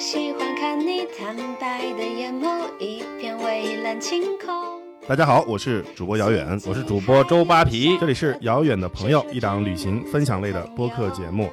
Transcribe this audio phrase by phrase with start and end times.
[0.00, 4.80] 喜欢看你坦白的眼眸，一片蔚蓝晴空。
[5.06, 11.50] 大家好，我是主播遥远，我是主播周扒皮，这里是遥远的朋友，一档旅行分享类的播客节目。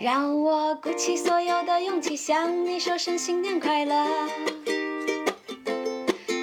[0.00, 4.06] 让我鼓起所有的勇气，向你说声新年快乐。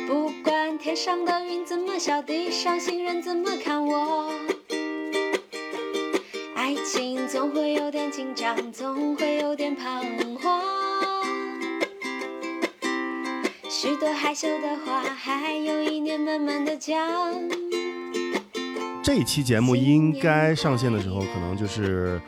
[0.08, 4.30] 不管天上的云怎么笑，地上行人怎么看我，
[6.66, 10.04] 爱情总会有点紧张，总会有点彷
[10.40, 10.64] 徨。
[13.70, 16.98] 许多害羞的话，还有一年慢慢的讲。
[19.04, 22.20] 这一期节目应该上线的时候，可能就是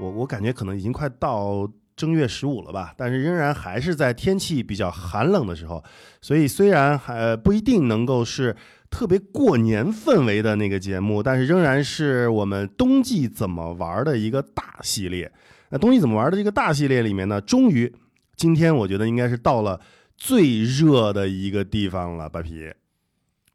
[0.00, 5.84] 我我感觉可能已经快到正月十五了吧，但是仍然还是在天气比较寒冷的时候，
[6.20, 8.56] 所以虽然还不一定能够是
[8.94, 15.32] 特别过年氛围的那个节目，但是仍然是我们冬季怎么玩的一个大系列。
[15.70, 17.92] 那冬季怎么玩的这个大系列里面呢，终于
[18.36, 19.80] 今天我觉得应该是到了
[20.16, 22.72] 最热的一个地方了，扒皮。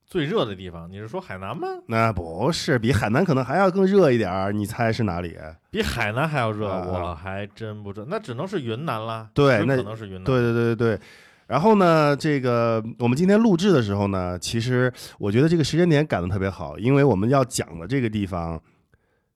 [0.06, 1.68] 最热的地方，你是说海南吗？
[1.86, 4.52] 那不是，比海南可能还要更热一点儿。
[4.52, 5.38] 你猜是哪里？
[5.72, 9.30] 比海南还要热，啊我还真不知道，那只能是云南啦。
[9.34, 10.24] 对那只可能是云南。
[10.26, 11.00] 对对对对对。
[11.50, 18.62] 然后呢，这个我们今天录制的时候呢，其实我觉得这个时间点赶得特别好，因为我们要讲的这个地方，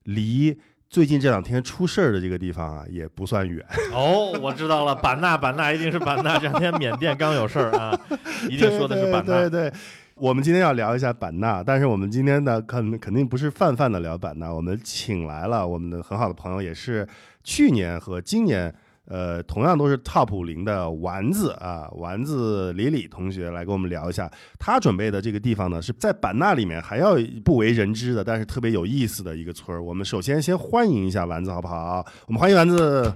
[0.03, 0.55] 离
[0.91, 3.65] 最近这两天出事儿的这个地方啊，也不算远。
[3.91, 6.37] 哦，我知道了，版纳，版纳一定是版纳。
[6.37, 7.99] 这两天缅甸刚有事儿啊，
[8.47, 9.33] 一定说的是版纳。
[9.49, 9.73] 对对对，
[10.13, 17.07] 我们今天要聊一下版纳，但是我们今天呢，肯肯定不是泛泛的聊版纳，我们请来了我们的很好的朋友，也是
[17.43, 18.71] 去年和今年。
[19.05, 29.83] 呃，同样都是 top 零的丸子啊，丸子李李同学来跟我们聊一下，他准备的这个地方呢，是在版纳里面还要不为人知的，但是特别有意思的一个村儿。
[29.83, 32.05] 我们首先先欢迎一下丸子，好不好？
[32.27, 33.13] 我们欢迎丸子。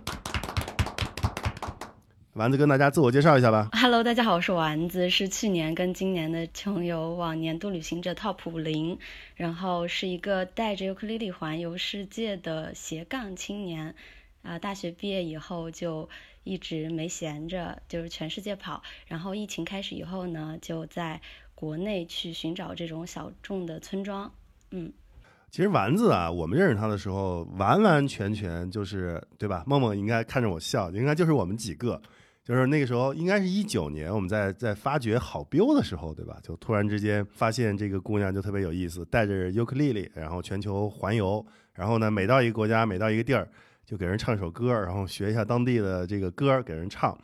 [2.33, 3.69] 丸子跟大家自我介绍一下吧。
[3.71, 8.99] Hello，大家好，我是丸子，是去年跟今年的穷游网年度旅行者 Top 五零，
[9.35, 13.95] 然后是一个带着尤克里里环游世界的斜杠青年。
[14.47, 16.07] 啊、大学毕业以后就
[16.43, 18.81] 一直没闲着，就是全世界跑。
[19.05, 21.19] 然后疫情开始以后呢，就在
[21.53, 24.31] 国内去寻找这种小众的村庄。
[24.71, 24.91] 嗯，
[25.51, 29.63] 其实丸子啊，我们认识他的时候，完完全全就是对吧？
[29.67, 32.01] 梦梦应该看着我笑，应该就是我们几个，
[32.45, 36.39] 就是那个时候应该是一九年，我们在在发掘好标的时候，对吧？
[36.41, 43.49] 就突然之间发现这个姑娘就特别有意思，带着尤克里里，然后全球环游，然后呢，每到一个国家，每到一个地儿。
[43.87, 47.17] 就给人唱一首歌，然后学一下当地的这个歌给人唱，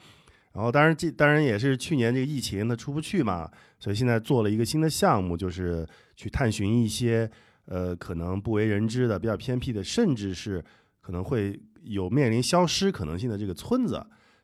[0.53, 5.85] 然后当然这当然也是去年这个疫情他出不去嘛，所以现在做了一个新的项目，就是
[6.15, 7.29] 去探寻一些
[7.65, 10.63] 呃可能不为人知的、比较偏僻的，甚至是
[11.01, 13.95] 可能会有面临消失可能性的这个村子。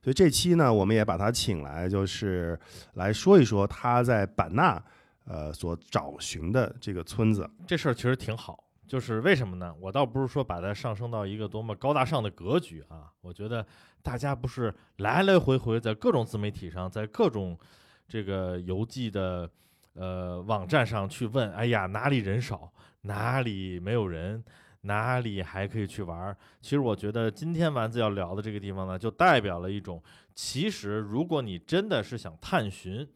[0.01, 2.59] 所以这期呢，我们也把他请来，就是
[2.95, 4.81] 来说一说他在版纳
[5.23, 7.49] 呃所找寻的这个村子。
[7.65, 8.61] 这事儿其实挺好。
[8.89, 9.71] 就是为什么呢？
[9.79, 13.63] 我倒不是说把它上升到一个多么高大上的格局啊，我觉得
[14.01, 17.55] 大家不是来来回回在各种自媒体上，在各种
[18.07, 19.47] 这个游记的
[19.93, 24.43] 呃网站上去问，哎呀哪里人少，哪里没有人，
[24.81, 26.35] 哪里还可以去玩儿。
[26.59, 30.01] 其实我觉得今天丸子要聊的这个地方呢，就代表了一种，
[30.33, 33.07] 其实如果你真的是想探寻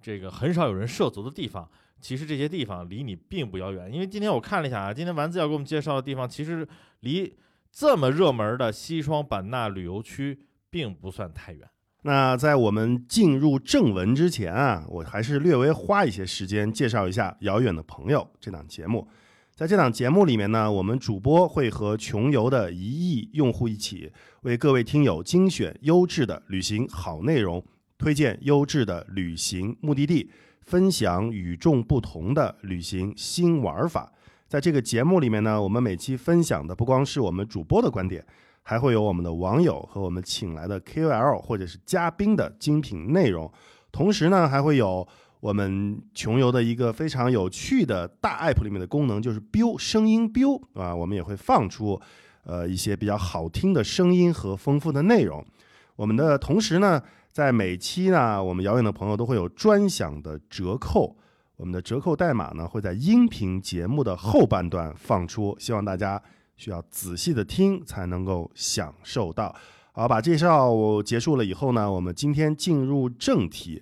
[0.00, 1.70] 这个很少有人涉足的地方。
[2.00, 6.66] 其实这些地方离你并不遥远，因为今天我看了一下啊，今天丸子要给我们介绍的地方，其实
[7.00, 7.34] 离
[7.70, 10.38] 这么热门的西双版纳旅游区
[10.70, 11.68] 并不算太远。
[12.02, 19.08] 那在我们进入正文之前啊，我还是略微花一些时间介绍一下《遥远的朋友》这档节目。
[19.54, 27.62] 在这档节目里面呢，我们主播会和穷游的一亿用户一起，为各位听友精选优质的旅行好内容，
[27.98, 30.30] 推荐优质的旅行目的地。
[30.68, 34.12] 分享与众不同的旅行新玩法。
[34.46, 38.22] 在这个节目里面呢，我们每期分享的不光是我们主播的观点，
[38.62, 43.50] 还会有我们的网友和我们请来的 KOL 或者是嘉宾的精品内容。
[43.90, 45.08] 同时呢，还会有
[45.40, 51.98] 我们穷游的一个非常有趣的大 app 里面的功能，就是 Biu 声音 Biu 啊，我们也会放出
[52.44, 55.42] 呃一些比较好听的声音和丰富的内容。
[55.96, 57.02] 我们的同时呢。
[57.38, 61.16] 在每期呢，我们遥远的朋友都会有专享的折扣，
[61.54, 66.20] 我们的折扣代码呢会在音频节目的后半段放出，希望大家
[66.56, 69.54] 需要仔细的听才能够享受到。
[69.92, 73.80] 好，把介绍结束了以后呢，我们今天进入正题。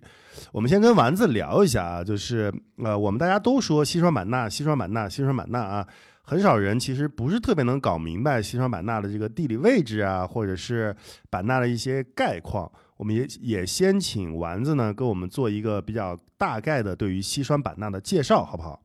[0.52, 2.52] 我们先跟丸子聊一下啊，就是
[2.84, 5.88] 呃，我们大家都说西双版纳，西双版纳，西双版纳啊，
[6.20, 10.94] 很少人其实不是特别能搞明白西双版纳的这个地理位置啊，或者是
[11.30, 12.70] 版纳的一些概况。
[12.96, 18.80] 我们也也先请丸子呢，给我们做一个比较大概的对于西双版纳的介绍，好不好？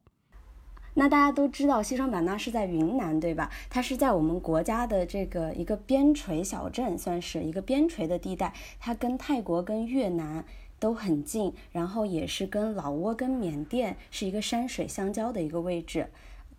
[0.94, 3.50] 那大家都知道西双版纳是在云南，对吧？
[3.70, 8.54] 它是在我们国家的这个一个边陲小镇，算是一个边陲的地带。
[8.78, 10.44] 它跟泰国、跟越南
[10.80, 16.10] 都很近，然后也是跟老挝、跟缅甸是一个山水相交的一个位置。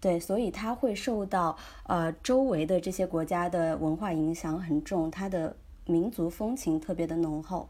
[0.01, 5.55] 对，所以它会受到呃周围的这些国家的文化影响很重，它的
[5.93, 7.69] 民族风情特别的浓厚。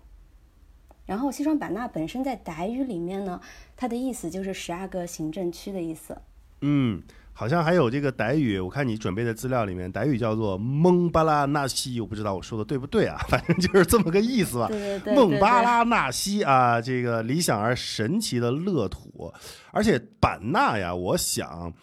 [1.05, 3.41] 然后西双版纳本身在傣语里面呢，
[3.77, 6.17] 它的意思就是十二个行政区的意思。
[6.61, 7.03] 嗯，
[7.33, 14.69] 好像还有这个傣语，我看你准备的资料里面，傣语叫做蒙巴拉纳西，我不知道我说的对不对啊， 反正就是这么个意思吧。
[14.69, 19.35] 对对对，孟巴拉纳西啊，这个理想而神奇的乐土，
[19.73, 21.75] 而且版纳呀，我想。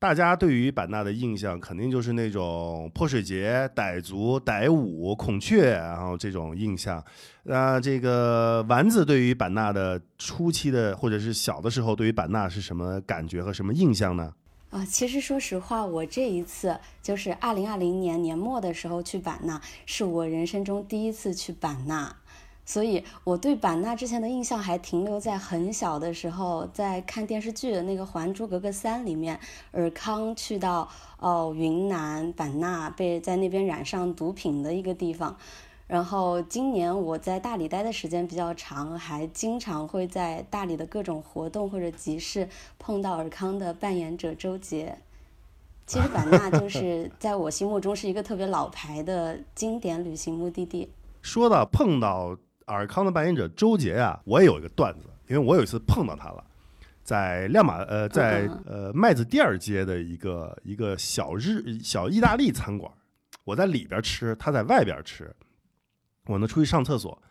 [0.00, 7.04] 大家对于版纳的印象，肯定就是那种泼水节、傣族、傣舞、孔雀，然后这种印象。
[7.42, 14.32] 那这个丸子对于版纳的初期的，或者是小的时候，对于版纳是什么感觉和什么印象呢？
[14.70, 22.16] 啊，其实说实话，我这一次就是二零二零年年末的时候去版纳，是我人生中第一次去版纳。
[22.70, 29.40] 所以我对版纳之前的印象还停留在很小的时候，在看电视剧的那个《还珠格格三》里面，
[29.72, 30.88] 尔康去到
[31.18, 35.36] 哦云南版纳，被在那边染上毒品的一个地方。
[35.88, 44.96] 然后今年我在大理待的时间比较长，还经常会在大理的各种活动或者集市碰到尔康的扮演者周杰。
[45.88, 50.88] 其实版纳就 是在我心目中是一个特别老牌的经典旅行目的地。
[51.20, 52.38] 说到碰到。
[52.74, 56.44] 尔康的扮演者周杰啊，我也有一个段子，因为我有一次碰到他了，
[57.02, 62.92] 在亮马呃，在呃麦子店儿街的一个一个小日小意大利餐馆，
[63.44, 65.34] 我在里边吃，他在外边吃，
[66.26, 67.22] 我呢出去上厕所，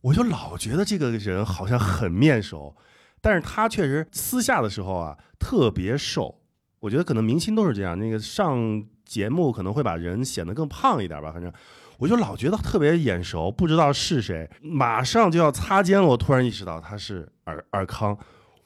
[0.00, 2.74] 我就老觉得这个人好像很面熟，
[3.20, 6.40] 但是他确实私下的时候啊特别瘦，
[6.80, 11.52] 我觉得可能明星都是这样，那个上节目可能会把人显得更胖一点吧，反正。
[11.98, 16.06] 我就老觉得特别眼熟，不知道是谁，马上就要擦肩了。
[16.06, 18.16] 我突然意识到他是尔尔康，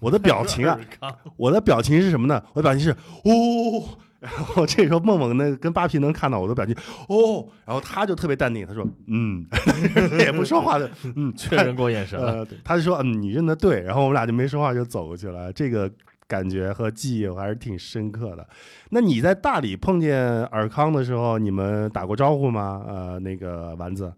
[0.01, 0.79] 我的表情啊，
[1.37, 2.43] 我的表情是什么呢？
[2.53, 6.75] 我的表情是哦，然后这时候梦梦那跟扒皮能看到我的表情
[7.09, 9.47] 哦，然后他就特别淡定，他说嗯，
[10.19, 15.53] 也不说话的，嗯，确认过眼神了，他就说嗯，你认得对，然后我们俩就没说话就走过去了。
[15.53, 15.91] 这个。
[16.31, 18.47] 感觉和记忆我还是挺深刻的。
[18.91, 22.85] 那你在大理碰见尔康的时候，你们打过招呼吗？
[22.87, 24.13] 呃，那个丸子，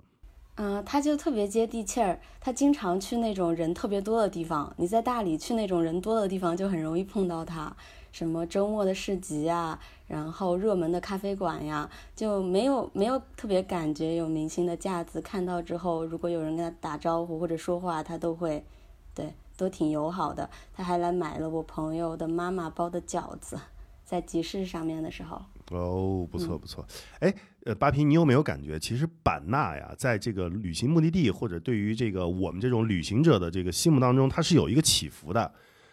[0.56, 4.70] 嗯，他就特别接地气儿，他经常去那种人特别多的地方。
[4.76, 7.75] 你在大理去那种人多的地方，就很容易碰到他。
[8.12, 15.19] 什么周末的市集呀，然后热门的咖啡馆呀，就没有没有特别感觉有明星的架子。
[15.23, 18.62] 看到之后，如果有人跟他打招呼或者说话，他都会，
[19.15, 19.32] 对。
[19.56, 23.58] 都挺友好的，他还来买了我朋友的妈妈包的饺子，
[24.04, 25.43] 在集市上面的时候。
[25.70, 26.84] 哦，不错不错。
[27.20, 27.32] 哎，
[27.64, 35.50] 呃，八平，你有没有感觉，其实版纳呀，在这个旅行目的地或者对于这个我们这种旅行者的这个心目当中，它是有一个起伏的。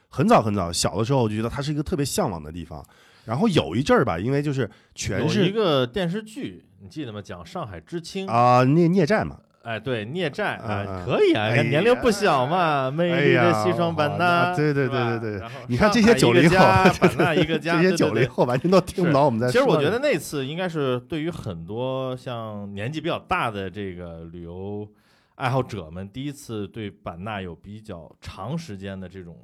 [0.09, 2.83] 很早很早，小的时候我就觉得它是一个特别向往的地方。
[3.25, 7.21] 然后有一阵儿吧，因为就是全是一个电视剧，你记得吗？
[7.21, 9.39] 讲上海知青啊，聂聂战嘛。
[9.69, 16.55] 哎，对，孽债啊，可以啊，年龄不小嘛，美丽的西双版纳，对对对对对，你看这些九零后，
[16.99, 19.51] 版纳一个家，这些九零后完全都听不懂我们在说。
[19.51, 24.89] 其实我觉得那次应该是对于很多像年纪比较大的这个旅游
[25.35, 29.37] 爱好者们，第一次对版纳有比较长时间的这种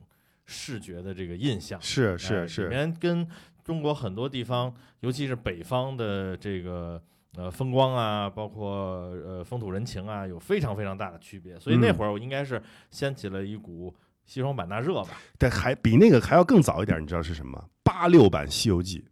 [0.47, 1.79] 视觉的这个印象。
[1.79, 3.27] 是是是，里面跟
[3.63, 6.99] 中国很多地方，尤其是北方的这个。
[7.37, 8.71] 呃，风光啊，包括
[9.25, 11.59] 呃风土人情啊，有非常非常大的区别。
[11.59, 12.61] 所以那会儿我应该是
[12.91, 13.93] 掀起了一股
[14.25, 15.09] 西双版纳热吧。
[15.37, 17.61] 但，还比那个还要更早一点，你知道是什么？
[17.83, 19.03] 八六版《西游记》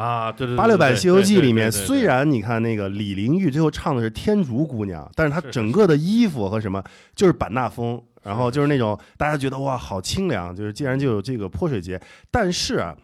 [0.00, 0.56] 啊，对对。
[0.56, 6.80] 八六版《西游记》里面，虽然你看那个李玲玉最后唱的是天竺姑娘，但是她整个的衣服和什么
[7.16, 12.00] 就是版纳风，然后就是那种大家觉得哇，好清凉，就是竟然就有这个泼水节。
[12.30, 12.96] 但是啊。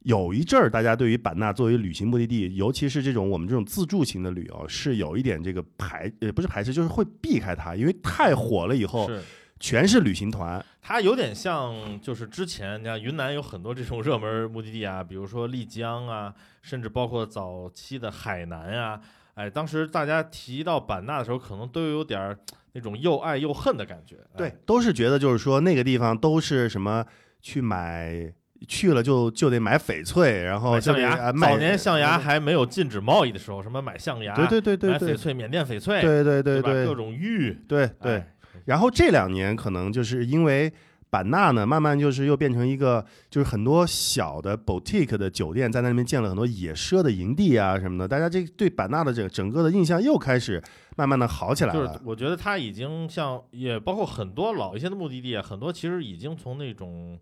[0.00, 9.10] 有一阵儿，大家对于版纳作为旅行目的地，尤其是这种我们这种自助型的旅游，是有一点这个排，也不是排斥，就是会避开它，因为太火了以后，
[9.58, 10.64] 全是旅行团。
[10.80, 19.00] 它有点像，就是之前你看云南有很多这种热门目的地啊，比如说丽江啊，甚至包括早期的海南啊，
[19.34, 22.38] 哎，当时大家提到版纳的时候，可能都有点
[22.72, 24.16] 那种又爱又恨的感觉。
[24.36, 27.04] 对，都是觉得就是说那个地方都是什么
[27.42, 28.32] 去买。
[28.66, 36.86] 去了就就得买翡翠，然后象牙，早年象牙还没有禁止贸易的时候，什么买象牙，对对对对对买翡翠，缅甸翡翠，对对对对？
[36.86, 38.14] 各种玉，对对。
[38.14, 38.34] 哎
[38.64, 40.70] 然后这两年可能就是因为
[41.08, 50.62] 版纳呢，慢慢就是又变成一个，就是很多小的 boutique 的酒店在那边建了很多野奢的营地啊什么的，大家这对版纳的这个整个的印象又开始
[50.96, 51.98] 慢慢的好起来就是了。
[52.04, 57.18] 我觉得它已经像，也包括很多老一些的目的地啊，很多其实已经从那种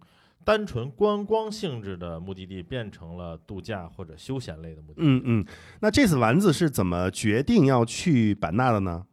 [0.46, 5.00] 单纯观光性质的目的地变成了度假或者休闲类的目的地。
[5.00, 5.46] 嗯嗯，
[5.80, 9.06] 那这次丸子是怎么决定要去版纳的呢？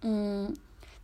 [0.00, 0.52] 嗯，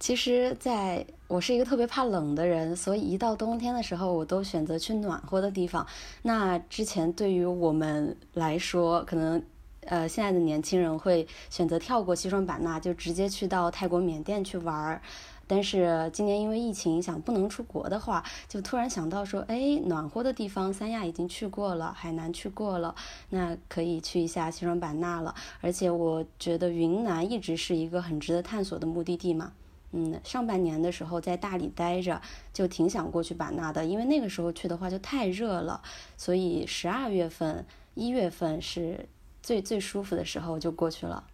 [0.00, 5.86] 其实在我是一个特别怕冷的人，所以一到冬天的时候，我都选择去暖和的地方。
[6.22, 9.40] 那之前对于我们来说，可能
[9.82, 15.00] 呃现在的年轻人会选择跳过西双版纳，就直接去到泰国、缅甸去玩儿。
[15.46, 22.94] 但是今年因为疫情影响不能出国的话，就突然想到说，哎，暖和的地方三亚已经去过了，海南去过了，
[23.30, 25.34] 那可以去一下西双版纳了。
[25.60, 29.52] 而且我觉得云南一直是一个很值得探索的目的地嘛。
[29.92, 32.20] 嗯，上半年的时候在大理待着，
[32.52, 35.80] 就挺想过去版纳的，因为那个时候去的话就太热了，
[36.16, 39.08] 所以十二月份、一月份是
[39.42, 41.24] 最最舒服的时候就过去了。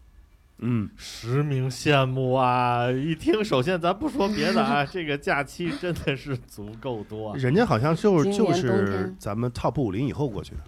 [0.64, 2.88] 嗯，实名羡慕啊！
[2.88, 7.36] 一听，首先咱不说别的啊， 这个假期真的是足够多啊。
[7.36, 10.60] 人家好像就是就是咱们 top 五零以后过去的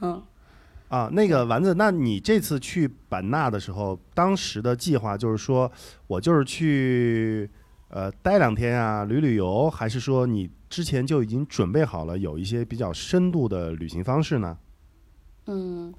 [0.00, 0.22] 嗯。
[0.88, 1.10] 啊。
[1.12, 5.70] 那个丸子，那你这次去版纳的时候，当时的计划就是说
[6.06, 7.50] 我就是去
[7.88, 14.56] 呃待两天啊，旅旅游，还是说你之前就已经准备好了有一些比较深度的旅行方式呢？
[15.48, 15.92] 嗯，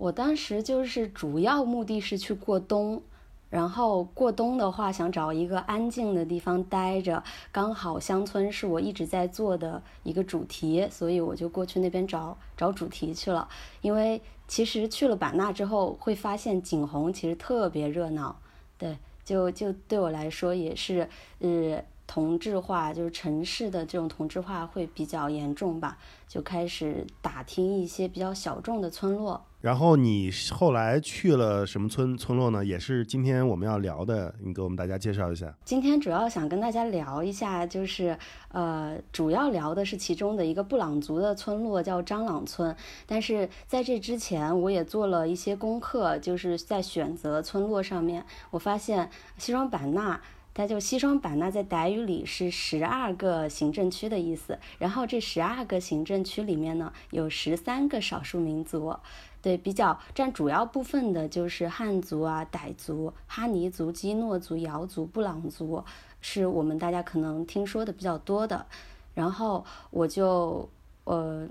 [0.00, 3.02] 我当时就是主要目的是去过冬，
[3.50, 13.46] 然后过冬的话想找一个安静的地方待着，刚好乡村是我一直在做的一个主题，所以我就过去那边找找主题去了。
[13.82, 18.40] 因为其实去了版纳之后，会发现景洪其实特别热闹，
[18.78, 21.84] 对，就就对我来说也是，呃。
[22.10, 29.40] 同质化就是城市的这种同质化会比较严重吧，就开始打听一些比较小众的村落。
[29.60, 32.64] 然后你后来去了什么村村落呢？
[32.64, 35.54] 也是今天我们要聊的，你给我们大家介绍一下。
[35.64, 42.74] 今天主要想跟大家聊一下，就是呃，主要聊的是其中的一个布朗族的村落，叫张朗村。
[43.06, 50.20] 但是在这之前，我也做了一些功课，就是在选择村落上面，我发现西双版纳。
[50.52, 58.94] 它就西双版纳在傣语里是十二个行政区的意思，然后这十二个行政区里面呢，有十三个少数民族，
[59.40, 65.84] 对，比较占主要部分的就是汉族啊、傣族、哈尼族、基诺族、瑶族、布朗族，
[66.20, 68.66] 是我们大家可能听说的比较多的。
[69.14, 70.68] 然后我就
[71.04, 71.48] 呃。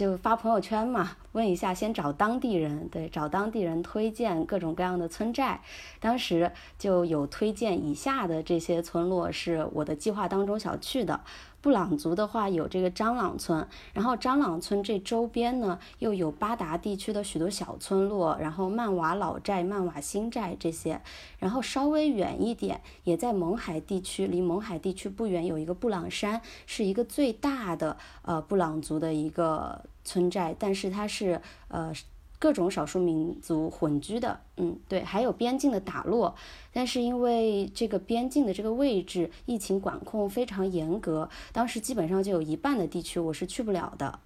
[0.00, 5.60] 就发朋友圈嘛，问一下，先找当地人，对，找当地人推荐各种各样的村寨。
[5.98, 11.20] 当时就有推荐以下的这些村落是我的计划当中想去的。
[11.62, 21.00] 布朗族的话有这个张朗村，然后张朗村这周边呢又有巴达地区的许多小村落，然后曼瓦老寨、曼瓦新寨这些，
[21.38, 31.92] 然后稍微远一点，也在勐海地区，离勐海地区不远有一个布朗山，是一个最大的呃布朗族的一个村寨，但是它是呃。
[32.40, 36.34] 各种少数民族混居的，嗯，对，还有边境的打落，
[36.72, 44.18] 但是因为这个边境的这个位置，疫情管控非常严格，当时基本上就有一半的地区我是去不了的。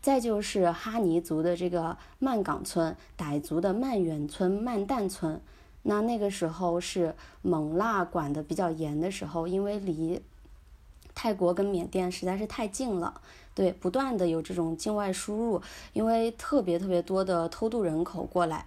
[0.00, 5.40] 再就是哈尼族的这个曼岗村，傣族的曼远村、曼旦村，
[5.82, 10.22] 那那个时候是蒙腊管的比较严的时候，因为离
[11.12, 13.20] 泰国跟缅甸实在是太近了。
[13.58, 15.60] 对，不断的有这种境外输入，
[15.92, 18.64] 因为特别特别多的偷渡人口过来，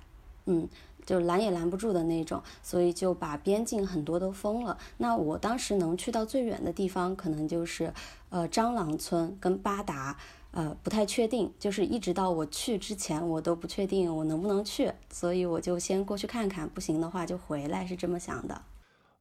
[0.47, 0.67] 嗯，
[1.05, 4.77] 就拦也拦不住的那种，所以就把边境很多都封了。
[4.97, 7.93] 那我当时能去到最远的地方，可能就是
[8.31, 10.17] 呃张朗村跟巴达，
[10.51, 18.61] 呃不太确定，就是一直到我去之前，我都不确定我能不能去，所以我就先过去看看，不行的话就回来，是这么想的。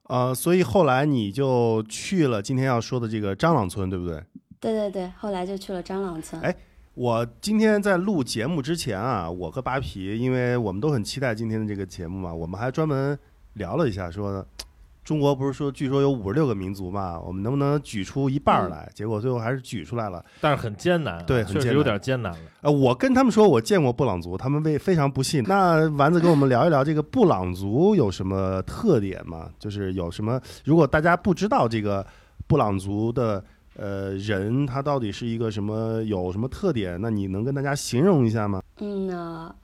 [0.09, 4.25] 呃，所以后来你就去了今天要说的这个张朗村，对不对？
[4.61, 6.41] 对对对，后来就去了张朗村。
[6.43, 6.55] 哎，
[6.93, 13.19] 我今天在录节目之前啊，我和扒皮，因为我们都很期待今天的这个节目嘛，我们还专门
[13.55, 14.47] 聊了一下，说
[15.03, 18.87] 中国不是说据说有五十六个民族嘛，我们能不能举出一半来？
[18.95, 22.39] 结果最后还是举出来了，但是很艰难啊，对很艰难确实有点艰难了。
[22.61, 25.43] 呃，我跟他们说我见过布朗族，他们为非常不信。
[25.45, 29.49] 那丸子跟我们聊一聊这个布朗族有什么特点吗？
[29.59, 30.39] 就是有什么？
[30.67, 32.07] 如果大家不知道这个
[32.47, 33.43] 布朗族的
[33.77, 37.01] 呃人他到底是一个什么有什么特点？
[37.01, 38.63] 那你能跟大家形容一下吗？
[38.79, 39.55] 嗯呢，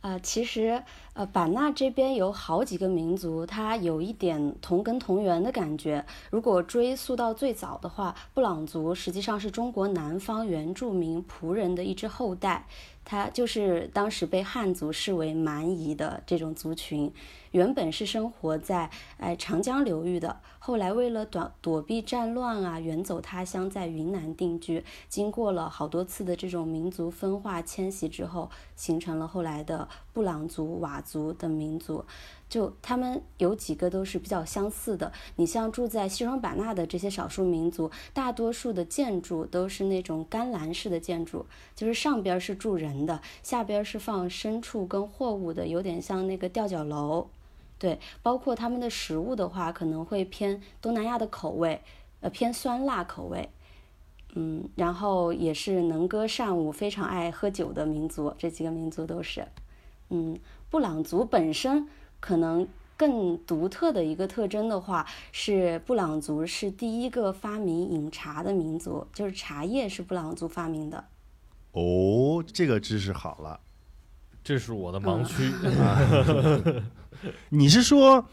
[0.00, 0.82] 呃，其实
[1.14, 6.04] 呃，版纳这边有好几个民族，它有一点同根同源的感觉。
[6.30, 12.66] 如果追溯到最早的话，布朗族实际上是中国南方原住民仆人的一支后代。
[13.04, 17.10] 它就是当时被汉族视为蛮夷的这种族群，
[17.52, 24.84] 原本是生活在哎长江流域的，后来为了躲躲避战乱啊，远走他乡，在云南定居。
[25.08, 32.04] 经过了好多次的这种民族分化迁徙之后，形成了后来的布朗族、佤族等民族。
[32.48, 35.12] 就他们有几个都是比较相似的。
[35.36, 41.44] 你像住在西双版纳的这些少数民族，大多数的建筑都是那种干栏式的建筑，
[41.76, 47.28] 就是上边是住人的，下边是放牲畜跟货物的，有点像那个吊脚楼。
[47.78, 51.80] 对，包括他们的食物的话，可能会偏东南亚的口味，
[52.20, 53.48] 呃，偏酸辣口味。
[54.34, 58.34] 嗯，然后也是能歌善舞、非常爱喝酒的民族。
[58.36, 59.46] 这几个民族都是，
[60.10, 60.38] 嗯，
[60.70, 61.88] 布朗族本身。
[62.20, 62.66] 可能
[62.96, 71.04] 更独特的一个特征的话，是布朗族是第一个发明饮茶的民族，就是茶叶是布朗族发明的。
[71.70, 73.60] 哦，这个知识好了，
[74.42, 75.52] 这是我的盲区。
[77.50, 78.24] 你是说，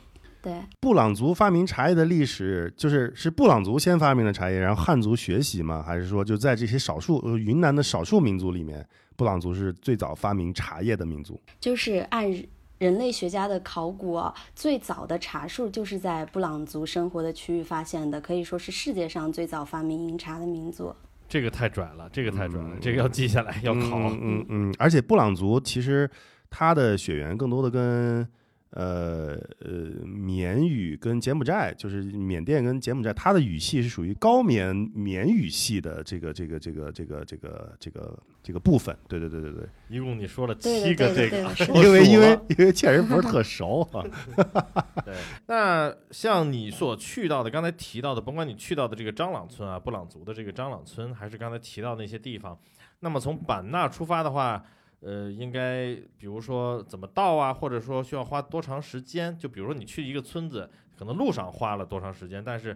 [0.41, 5.83] 对，布朗族发明茶叶的历史，就是是布朗族先发明的茶叶，然后汉族学习吗？
[5.85, 11.39] 还是说就在这些少数呃云南的少数民族里面，布朗族是最早发明茶叶的民族？
[11.59, 12.31] 就是按。
[12.77, 20.93] 人类学家的考古啊，最早的茶树就是在布朗族生活的区域发现的，可以说是世界上最早发明饮茶的民族。
[21.29, 23.97] 这个太拽了，这个太拽了，这个要记下来，要考。
[24.21, 26.07] 嗯嗯，而且布朗族其实
[26.49, 28.27] 它的血缘更多的跟。
[28.75, 38.93] 呃呃，缅语跟柬埔寨，就是缅甸跟柬埔寨，它的语系是属于高棉缅语系的这个这个这个这个这个这个这个部分。
[39.07, 39.65] 对对对对对。
[39.87, 41.37] 一共你说了七个这个，
[41.73, 44.03] 因为因为因为确实不是特熟啊。
[45.05, 45.15] 对，
[45.47, 52.59] 那像你所去到的，刚才提到的，甭管你去到的这个张朗村啊，布朗族的这个张朗村，还是刚才提到那些地方，
[52.99, 54.61] 那么从版纳出发的话。
[55.05, 59.37] 呃，应该比如说怎么到啊，或者说需要花多长时间？
[59.37, 62.75] 就比如说你去一个村子，可能路上花了多长时间，但是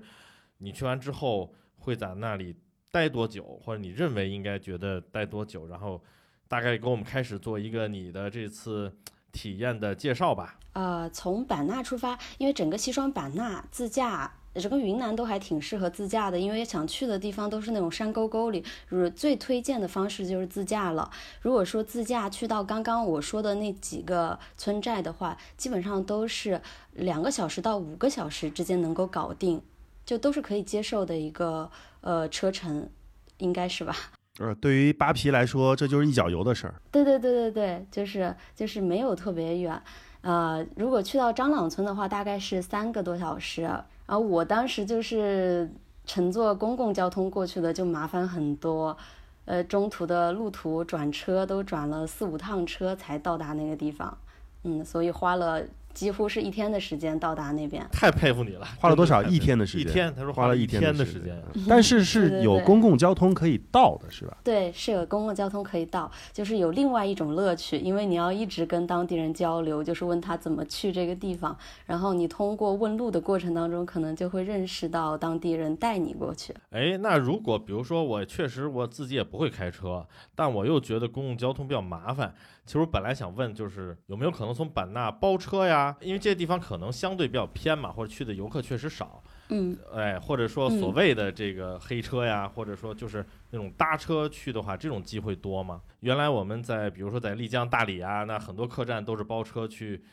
[0.60, 2.56] 你去完之后会在那里
[2.92, 5.66] 待多久，或者你认为应该觉得待多久？
[5.66, 6.00] 然后
[6.48, 8.96] 大概给我们开始做一个你的这次
[9.32, 10.60] 体验的介绍吧。
[10.74, 14.32] 呃，从版纳出发，因为整个西双版纳自驾。
[14.60, 21.10] 整个云南都还挺适合自驾的，因为想去的地方都是那种山沟沟里，就是最推荐的方式就是自驾了。
[21.42, 26.62] 如果说自驾去到刚刚我说的那几个村寨的话，基本上都是
[26.94, 29.62] 两个小时到五个小时之间能够搞定，
[30.06, 31.70] 就都是可以接受的一个
[32.02, 32.90] 呃车程，
[33.38, 33.96] 应该是吧？
[34.40, 36.76] 呃，对于扒皮来说，这就是一脚油的事儿。
[36.92, 39.82] 对对对对对，就是就是没有特别远。
[40.22, 43.70] 呃，如果去到张朗村的话，大概是三个多小时。
[44.10, 45.70] 啊我当时就是
[46.06, 48.98] 乘坐公共交通过去的，就麻烦很多，
[49.46, 54.18] 呃，中途的路途转车都转了四五趟车才到达那个地方，
[54.64, 55.64] 嗯，所以花了。
[56.00, 58.66] 几乎是一天的时间到达那边，太佩服你了！
[58.80, 59.22] 花了多少？
[59.24, 59.86] 一天的时间。
[59.86, 61.38] 一天，他说花了一天的时间。
[61.68, 64.38] 但是是有公共交通可以到的，是吧？
[64.42, 76.56] 对，是有公共交通可以到，就是有另外一种乐趣，因为你要一直跟当地人交流，就是问他怎么去这个地方，然后你通过问路的过程当中，可能就会认识到当地人带你过去。
[76.70, 82.34] 哎，那如果比如说我确实我自己也不会开车，但我又觉得公共交通比较麻烦。
[82.70, 85.98] 其实我本来想问，就是有没有可能从版纳包车呀？
[86.02, 89.24] 因为这些地方可能相对比较偏嘛，或者去的游客确实少。
[89.48, 95.82] 嗯，哎，或者说所谓的这个黑车呀，或者说就是那种搭车去的话，这种机会多吗？
[96.02, 100.04] 原来我们在比如说在丽江、大理啊，那很多客栈都是包车去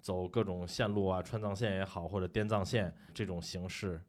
[0.00, 4.00] 走各种线路啊，川藏线也好，或者滇藏线这种形式。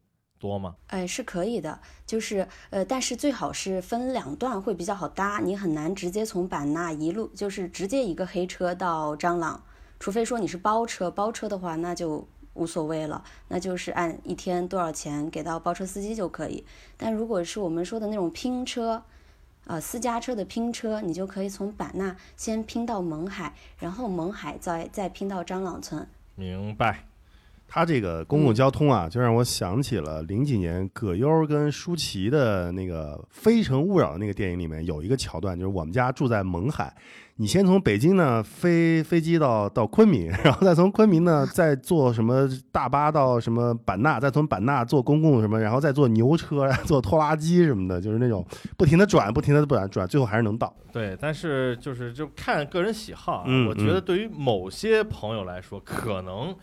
[0.45, 0.75] 多吗？
[0.87, 9.63] 哎，是可以的，就是呃，但是最好是分两段会比较好搭，你很难直接从版纳一路就是直接一个黑车到张朗，
[9.99, 16.63] 除非说你是包车，包车的话那就无所谓了，那就是按一天多少钱给到包车司机就可以。
[16.95, 19.03] 但如果是我们说的那种拼车，
[19.65, 26.07] 呃，私家车的拼车，你就可以从版纳先拼到勐海，然后勐海再再拼到张朗村。
[26.35, 27.07] 明白。
[27.67, 36.95] 它这个公共交通啊，就让我想起了零几年葛优跟舒淇的那个《非诚勿扰》的那个电影里面有一个桥段，就是我们家住在勐海，
[37.35, 48.45] 你先从北京呢飞飞机到到昆明，然后再从昆明呢再坐什么大巴到什么版纳，再从版纳坐公共什么，然后再坐牛车、坐拖拉机什么的，就是那种
[48.77, 50.73] 不停的转、不停的转转，最后还是能到。
[50.93, 53.43] 对，但是就是就看个人喜好啊。
[53.47, 56.55] 嗯我觉得对于某些朋友来说，可能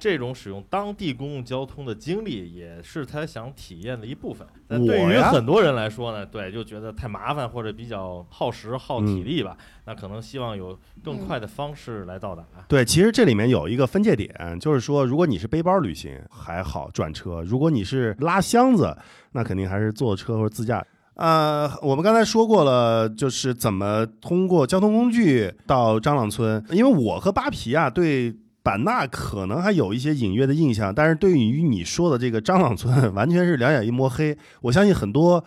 [0.00, 4.46] 这种使用当地公共交通的经历，也是他想体验的一部分。
[4.66, 12.42] 但对于很多人来说呢，对，就觉得太麻烦或者比较耗时耗嗯体力吧，那可能希望有更快的方式来到达。
[12.66, 18.96] 对，其实这里面有一个分界点，就是说，如果你是背包旅行还好转车，如果你是拉箱子，
[19.32, 20.82] 那肯定还是坐车或者自驾。
[21.16, 28.34] 呃，我们刚才说过了，就是怎么通过交通工具到张朗村，因为我和扒皮啊对。
[28.62, 34.36] 版纳可能还有一些隐约的印象，但是对于你说的这个张朗村，完全是两眼一抹黑。
[34.60, 35.42] 我相信很多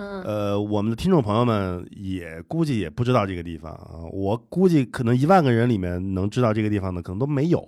[0.00, 4.06] 嗯，呃，我们的听众朋友们也估计也不知道这个地方啊。
[4.12, 7.60] 我估计可能一万个人里面能知道这个地方的，可能都没有。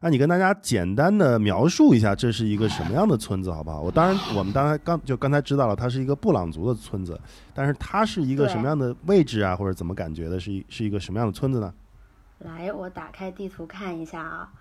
[0.00, 3.82] 那你跟大家简单的描述一下，这是一个什么样的村子，好不好？
[3.82, 7.20] 我当然，我们当然刚就刚才知道了，它是一个布朗族的村子，
[7.52, 10.40] 但是它是一个什么样的位置啊，或者怎么感觉的？
[10.40, 11.70] 是一是一个什么样的村子呢？
[12.44, 14.52] 来，我打开地图看一下啊。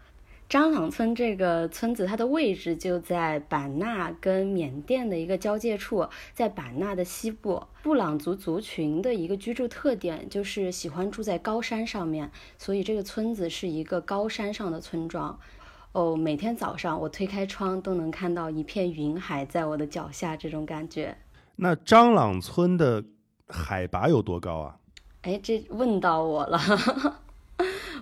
[0.49, 7.63] 张朗村这个村子，它的位置就在版纳跟缅甸的一个交界处，在版纳的西部。
[7.81, 15.39] 布朗族族群的一个居住特点就是喜欢住在高山上面，所以这个村子是一个高山上的村庄。
[15.93, 21.17] 哦，每天早上我推开窗都能看到一片云海在我的脚下，这种感觉。
[21.55, 23.03] 那张朗村的
[23.47, 24.77] 海拔有多高啊？
[25.21, 26.59] 哎，这问到我了，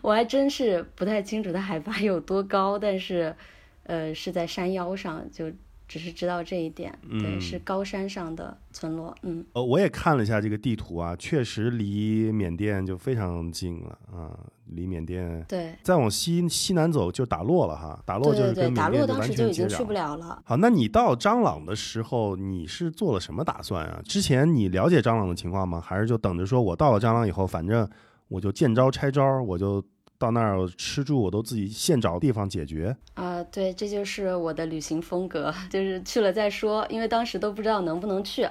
[0.01, 3.35] 我还真是不太清楚它海拔有多高，但是，
[3.83, 5.51] 呃，是在山腰上，就
[5.87, 6.91] 只是知道这一点。
[7.09, 9.15] 对，嗯是高山上的村落。
[9.23, 14.31] 嗯，呃，我也看了一下这个地图啊，确实离缅甸就非常近了啊，
[14.67, 19.91] 离缅甸对，再往西西南走就打洛了哈，打洛对对对，就是跟缅打洛甸就完当时就已全接壤经去不。
[19.91, 20.41] 了了。
[20.45, 24.01] 好，那你到张朗的时候，你是做了什么打算啊？
[24.05, 25.81] 之前你了解张朗的情况吗？
[25.81, 27.85] 还是就等着说我到了张朗以后，反正
[28.31, 29.83] 我就见招拆招，我就
[30.17, 32.95] 到那儿吃住我都自己现找地方解决？
[33.15, 38.47] 啊、对，这就是我的旅行风格， 就是去了再说，因为当时都不知道能不能去，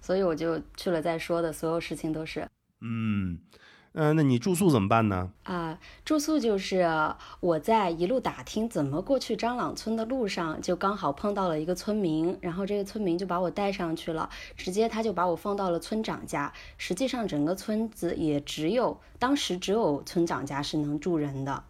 [0.00, 2.46] 所以我就去了再说的，所有事情都是。
[2.80, 3.36] 嗯，
[3.94, 5.30] 呃，那你住宿怎么办呢？
[5.44, 6.84] 啊，住宿就是
[7.38, 16.52] 我在一路打听怎么过去张朗村的路上，就刚好碰到了一个村民，然后这个村民就把我带上去了，直接他就把我放到了村长家。
[16.76, 21.62] 实际上整个村子也只有当时只有村长家是能住人的，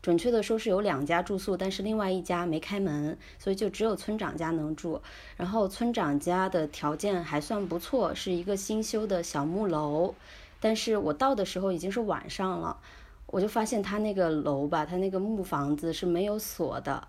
[0.00, 5.02] 准确的说是有两家住宿，但是另外一家没开门，所以就只有村长家能住。
[5.36, 10.14] 然后村长家的条件还算不错，是一个新修的小木楼，
[10.62, 12.78] 但是我到的时候已经是晚上了。
[13.26, 17.08] 我就发现他那个楼吧，他那个木房子是没有锁的。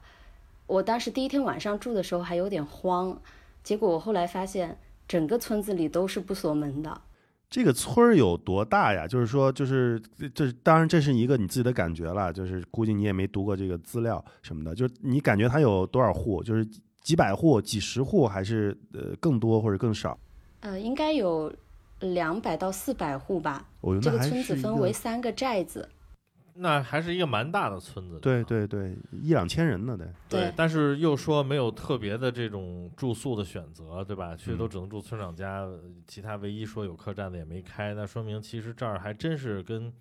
[0.65, 3.21] 我当时第一天晚上住的时候还有点慌，
[3.61, 7.01] 结果我后来发现整个村子里都是不锁门的。
[7.49, 9.05] 这个村儿有多大呀？
[9.05, 16.41] 就是说，就是这这，当然这是一个你自己的感觉了，就是估计你也没读过这个资料什么的，就是你感觉它有多少户？
[16.41, 16.65] 就是
[17.01, 20.17] 几百户、几十户，还是呃更多或者更少？
[20.61, 21.53] 呃，应该有
[22.03, 23.65] 两百到四百户吧。
[24.01, 25.89] 这个村子分为三个寨子。
[26.55, 28.19] 那还是一个蛮大的村子。
[28.19, 30.07] 对对对，一两千人呢得。
[30.29, 34.35] 对但是又说没有特别的这种住宿的选择，对吧？
[34.35, 35.67] 去嗯都只能住村长家，
[36.07, 39.91] 其他唯一说有客栈的也没开，那说明其实这儿还真是跟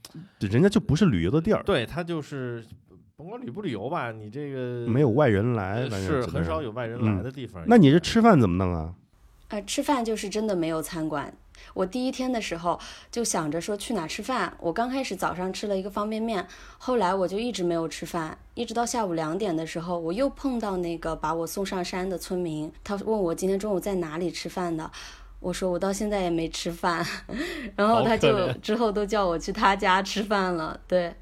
[0.41, 2.63] 人家就不是旅游的地儿，对他就是
[3.17, 6.61] 甭管旅不旅游吧，你这个没有外人来，是很少。
[6.61, 7.65] 有外人嗯来的地方。
[7.67, 8.95] 那你这吃饭怎么弄啊？
[9.49, 11.35] 呃，吃饭就是真的没有餐馆。
[11.75, 12.79] 我第一天的时候
[13.11, 14.57] 就想着说去哪吃饭。
[14.61, 16.47] 我刚开始早上吃了一个方便面，
[16.79, 24.91] 后来我就一直没有吃饭，一直到下午两点的时候，我又碰到那个把我送上山的村民，他问我今天中午在哪里吃饭的。
[25.41, 27.05] 我说我到现在也没吃饭，
[27.75, 30.79] 然后他就之后都叫我去他家吃饭了。
[30.87, 31.13] 对，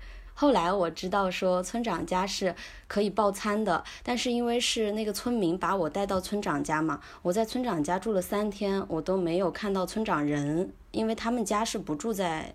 [0.40, 2.54] 后来我知道说村长家是
[2.88, 12.54] 可以报餐的，但是因为是那个村民把我带到村长家嘛，我在村长家住了三天，我都没有看到村长人，因为他们家是不住在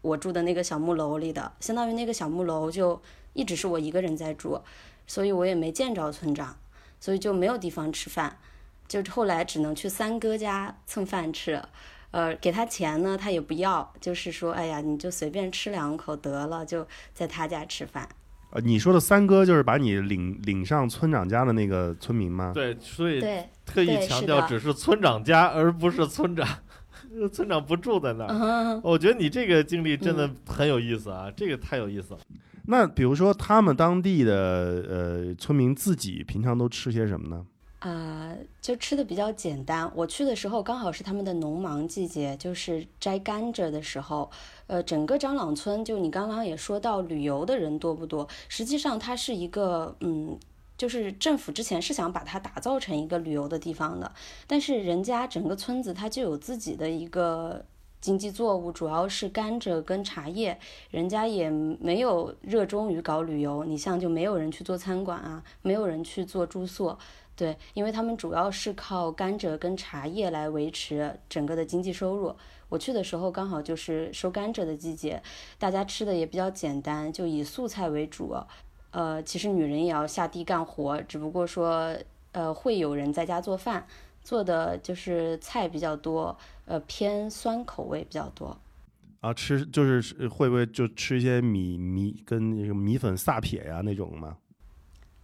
[0.00, 4.60] 我住的那个小木楼里的，相当于那个小木楼就一直是我一个人在住，
[5.08, 6.56] 所以我也没见着村长，
[7.00, 8.38] 所以就没有地方吃饭，
[8.86, 11.60] 就后来只能去三哥家蹭饭吃。
[12.14, 18.08] 呃，给他钱呢，他也不要，就是说，哎呀，你就随便吃两口得了，就在他家吃饭。
[18.52, 22.52] 呃，你说的三哥就是把你领领上村长家的那个村民吗？
[22.54, 23.20] 对，所以，
[23.66, 26.46] 特意强调只是村长家，而不是村长，
[27.32, 28.28] 村长不住在那儿。
[28.30, 32.20] 嗯，我觉得你这个经历真的很有意思啊，这个太有意思了。
[32.66, 37.44] 那比如说他们当地的呃村民自己平常都吃些什么呢？
[37.90, 39.90] 啊、就吃的比较简单。
[39.94, 44.30] 我去的时候刚好是他们的农忙季节，就是摘甘蔗的时候。
[44.66, 48.26] 呃，整个张朗村，就你刚刚也说到旅游的人多不多？
[48.48, 50.38] 实际上它是一个，嗯，
[50.78, 54.10] 就是政府之前是想把它打造成一个旅游的地方的，
[54.46, 57.66] 但是人家整个村子它就有自己的一个。
[58.00, 60.58] 经济作物主要是甘蔗跟茶叶，
[60.90, 63.64] 人家也没有热衷于搞旅游。
[63.64, 66.94] 你像就没有人去做餐馆啊，没有人去做住宿，
[67.36, 72.34] 对，因为他们主要是靠甘蔗跟茶叶来维持整个的经济收入。
[72.68, 75.22] 我去的时候刚好就是收甘蔗的季节，
[75.58, 78.34] 大家吃的也比较简单，就以素菜为主。
[78.90, 81.96] 呃，其实女人也要下地干活，只不过说
[82.32, 83.84] 呃会有人在家做饭，
[84.22, 88.56] 做的就是菜比较多，呃偏酸口味比较多。
[89.20, 94.36] 啊，吃就是会不会就吃一些米米跟米粉撒撇呀那种吗？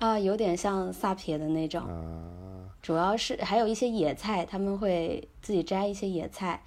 [0.01, 1.83] 啊、有点像萨撇的那种。
[1.83, 6.63] 啊，主要是还有一些野菜，他们会自己摘一些野菜，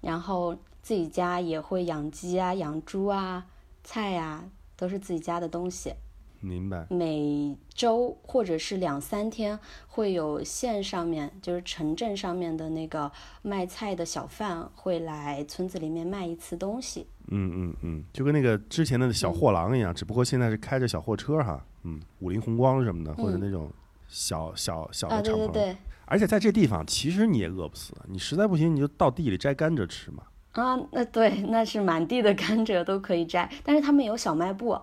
[0.00, 3.46] 然后自己家也会养鸡啊、养猪啊、
[3.82, 4.44] 菜呀、
[4.76, 5.92] 都是自己家的东西。
[6.38, 6.86] 明白。
[6.88, 13.10] 每周或者是两三天会有县上面，就是城镇上面的那个
[13.42, 17.06] 卖菜的小贩会来村子里面卖一次东西。
[17.26, 23.70] 嗯嗯嗯，就跟那个之前的小货郎一样，只不过现在是开着小货车哈，嗯，五菱宏光什么的，或者嗯那种
[24.08, 25.38] 小小小啊，的敞篷。
[25.38, 30.24] 对对对，而且在这地方，其实你也饿不死，你实在不行你就到地里摘甘蔗吃嘛。
[30.52, 34.78] 啊，那对，那是满地的甘蔗都可以摘，但是他们有小卖部，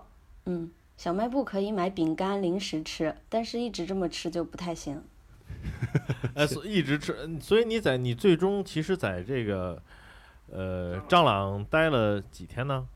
[0.46, 5.02] 嗯，小卖部可以买饼干、零食吃，但是一直这么吃就不太行。
[6.34, 9.82] 哎， 所一直吃，嗯所以你在你最终其实在这个
[10.50, 12.86] 呃张朗待了几天呢？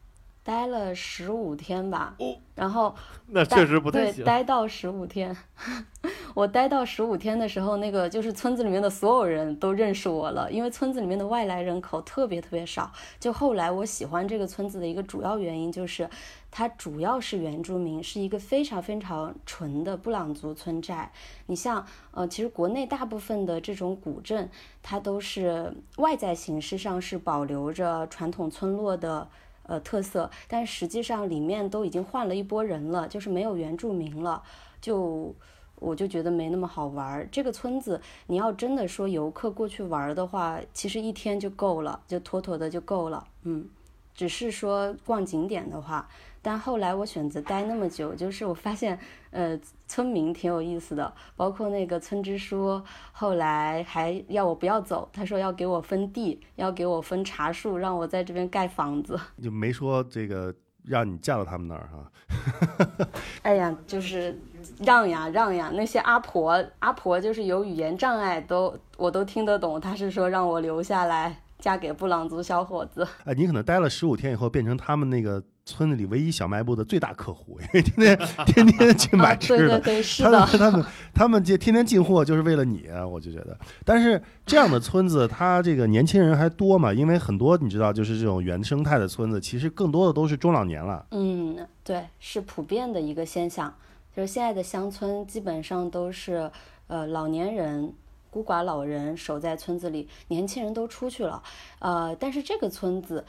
[0.44, 2.94] 待了十五天吧，哦然后
[3.28, 4.24] 那确实不太对，行。
[4.24, 5.34] 待到十五天。
[6.34, 12.90] 我待到十五天的时候，那个就是村子里面的所有人都认识我了，因为村子里面的外来人口特别特别少。
[13.20, 16.08] 就后来我喜欢这个村子的一个主要原因就是，
[16.50, 21.12] 它主要是原住民，是一个非常非常纯的布朗族村寨。
[21.46, 24.50] 你像呃，其实国内大部分的这种古镇，
[24.82, 29.28] 它都是外在形式上是保留着传统村落的。
[29.64, 34.42] 呃，特色，但实际上里面都已经换了一波人了，就是没有原住民了，
[34.80, 35.34] 就
[35.76, 37.28] 我就觉得没那么好玩儿。
[37.30, 43.26] 这个村子，你要真的说游客过去玩的话，其实一天就够了，就妥妥的就够了。
[43.42, 43.68] 嗯，
[44.14, 46.08] 只是说逛景点的话，
[46.44, 48.98] 但后来我选择待那么久，就是我发现，
[49.30, 59.18] 呃，村民挺有意思的，包括那个村支书，后来还要我不要走，他说要给我分地，要给我分茶树，让我在这边盖房子。
[59.40, 60.52] 就没说这个
[60.84, 63.08] 让你嫁到他们那儿哈。
[63.42, 64.36] 哎呀，就是
[64.80, 73.06] 让呀让呀，那些阿婆阿婆就是有语言障碍都我都听得懂，他是说让我留下来嫁给布朗族小伙子。
[73.24, 79.58] 哎，你可能待了十五天以后，变成他们那个村子里唯一小卖部的最大客户，因为天天天天去买啊，吃的。
[79.58, 83.56] 对对对，是他的们，他们他们这天天进货就是为了你啊，我就觉得。
[83.84, 86.92] 但是这样的村子，它这个年轻人还多嘛？
[86.92, 91.06] 因为很多你知道，就是这种原生态的村子，其实更多的都是中老年了。
[91.12, 93.72] 嗯，对，是普遍的一个现象，
[94.16, 96.50] 就是现在的乡村基本上都是
[96.88, 97.94] 呃老年人。
[98.32, 101.42] 孤寡老人守在村子里，年轻人都出去了，
[101.80, 103.22] 呃，但是这个村子，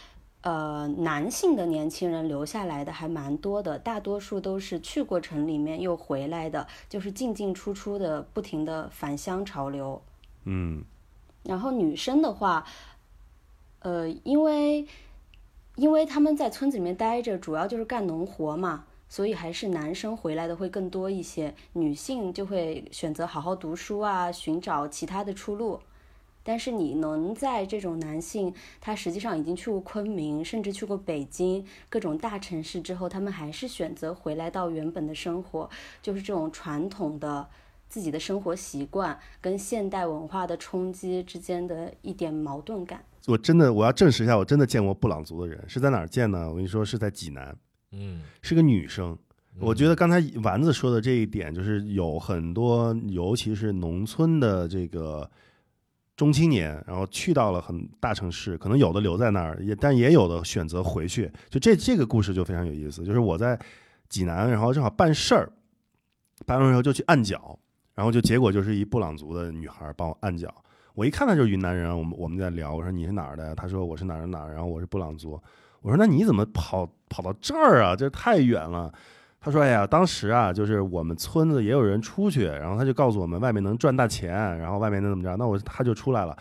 [0.43, 10.01] 呃，男性的年轻人留下来的还蛮多的，大多数都是去过城里面又回来的，就是进进出出的，不停的返乡潮流。
[10.43, 10.83] 嗯
[11.43, 12.65] 然后女生的话，
[13.79, 14.85] 呃，因为
[15.75, 25.79] 因为他们在村子里面待着，主要就是干农活嘛，所以还是男生回来的会更多一些，女性就会选择好好读书啊，寻找其他的出路。
[26.43, 35.69] 但是你能在这种男性，他实际上已经去过昆明，甚至去过北京各种大城市之后，他们还是选择回来到原本的生活，
[36.01, 37.47] 就是这种传统的
[37.87, 43.03] 自己的生活习惯跟现代文化的冲击之间的一点矛盾感。
[43.25, 46.49] 我真的我要证实一下，我真的见过布朗族的人，是在哪儿见呢？
[46.49, 47.55] 我跟你说，是在济南，
[47.93, 49.17] 嗯，是个女生。
[49.59, 55.29] 我觉得得刚才丸子说的这一点，就是有很多，尤其是农村的这个
[56.15, 61.31] 中青年，然后去到了很大城市，可能有的留在那儿，也但也有的选择回去。
[61.49, 63.59] 就这这个故事就非常有意思，就是我在
[64.09, 65.51] 济南，然后正好办事儿，
[66.45, 67.57] 办完事儿就去按脚，
[67.95, 70.53] 然后就结果就是一布朗族的女孩帮我按脚。
[70.93, 73.55] 我一看她就是云南人，我们我们在聊，我说你是哪儿的？
[73.55, 75.41] 她说我是哪儿哪儿，然后我是布朗族。
[75.81, 77.95] 我说那你怎么跑跑到这儿啊？
[77.95, 78.93] 这太远了。
[79.43, 85.35] 他说：“哎呀，当时啊，就是我们村子也有人出去，然后他就告诉我们外面能赚大钱，然后外面能怎么着？
[85.35, 86.33] 那我他就出来了。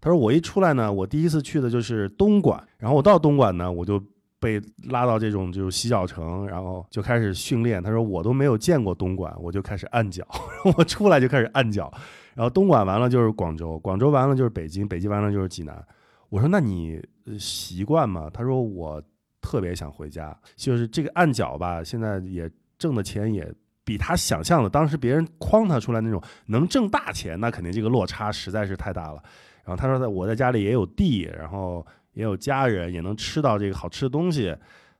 [0.00, 4.02] 他说我一出来呢，我第一次去的就是东莞，然后我到东莞呢，我就
[4.40, 7.82] 被拉到这种就是洗脚城，然后就开始训练。
[7.82, 10.26] 他说我都没有见过东莞，我就开始按脚，
[10.78, 11.92] 我出来就开始按脚。
[12.34, 15.84] 然后东莞完了就是广州，广州完了就是北京，北京完了就是济南。
[16.30, 17.02] 我说那你
[17.38, 18.30] 习惯吗？
[18.32, 19.02] 他说我。”
[19.46, 23.48] 特别想回家，就是这个按脚吧，现在也挣的钱也
[23.84, 29.22] 比他想象的，当时别人诓他出来那种能挣大钱，那肯定这个落差实在是太大了。
[29.64, 34.52] 然后他说在，我在家里也有地，然后也有家人，也能吃到这个好吃的东西。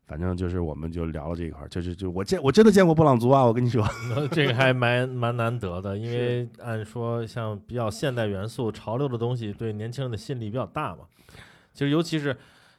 [0.07, 3.85] 反正就是我们就聊了这一块，就是就我见我真的见过布朗族啊，我跟你说，
[4.31, 11.01] 这个还蛮蛮难得的，因为按说像比较现代元素、潮流的东西，对年轻人的吸引力比较大嘛。
[11.73, 12.37] 其实尤其是。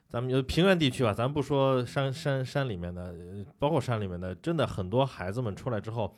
[0.10, 3.14] 咱们就平原地区吧，咱不说山山山里面的，
[3.60, 6.16] 包括山里面的，真的很多孩子们出来之后，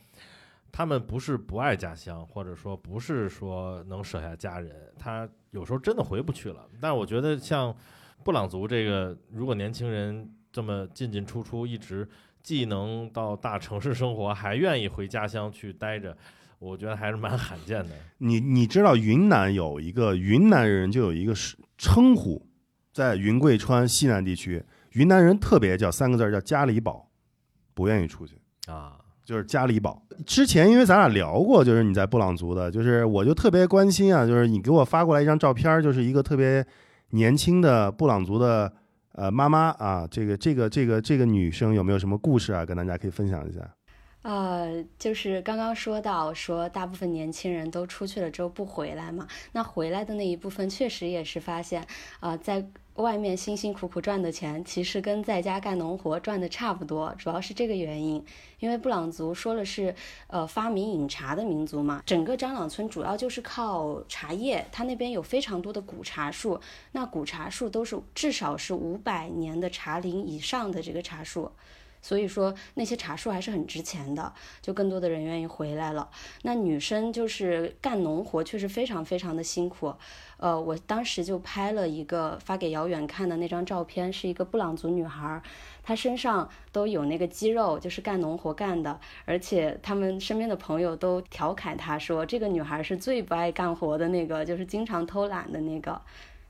[0.72, 6.68] 他们不是不爱家乡，或者说不是说能舍下家人，他有时候真的回不去了。
[6.80, 7.76] 但我觉得像
[8.24, 12.08] 布朗族这个，如果年轻人这么进进出出，一直
[12.44, 16.16] 既能到大城市生活，还愿意回家乡去待着，
[16.60, 17.96] 我觉得还是蛮罕见的。
[18.20, 22.46] 你你知道云南有一个云南人就有一个是称呼。
[23.00, 27.10] 在云贵川西南地区，云南人特别叫三个字叫家里宝，
[27.74, 28.36] 不愿意出去
[28.68, 30.04] 啊，就是家里宝。
[30.26, 36.66] 之前因为咱俩聊过，就是你在布朗族的，就是我就特别关心啊，就是你给我发过来一张照片，就是一个特别
[37.12, 38.70] 年轻的布朗族的
[39.14, 43.62] 呃妈妈啊，这个这个这个这个女生有没有什么故事啊，跟大家可以分享一下？
[44.22, 51.86] 呃，就是刚刚说到说大部分年轻人都出去了之后不回来嘛，那回来的那一部分确实也是发现
[52.20, 52.66] 啊，在。
[52.96, 58.22] 外面辛辛苦苦赚的钱，其实跟在家干农活赚的差不多，主要是这个原因。
[58.60, 59.96] 因为布朗族说了是，
[60.28, 66.60] 呃，发明饮茶的民族嘛，整个张朗村主要就是靠茶叶，它那边有非常多的古茶树，
[66.92, 71.50] 那古茶树都是至少是五百年的茶龄以上的这个茶树。
[72.02, 76.10] 所以说那些茶树还是很值钱的，就更多的人愿意回来了。
[76.44, 79.94] 那女生就是干农活，确实非常非常的辛苦。
[80.38, 85.42] 呃，我当时就拍了一个发给遥远看的那张照片，是一个布朗族女孩，
[85.84, 88.98] 她身上都有那个肌肉，就是干农活干的。
[89.26, 96.02] 而且他们身边的朋友都调侃她说，这个女孩是最不爱干活的那个，就是经常偷懒的那个。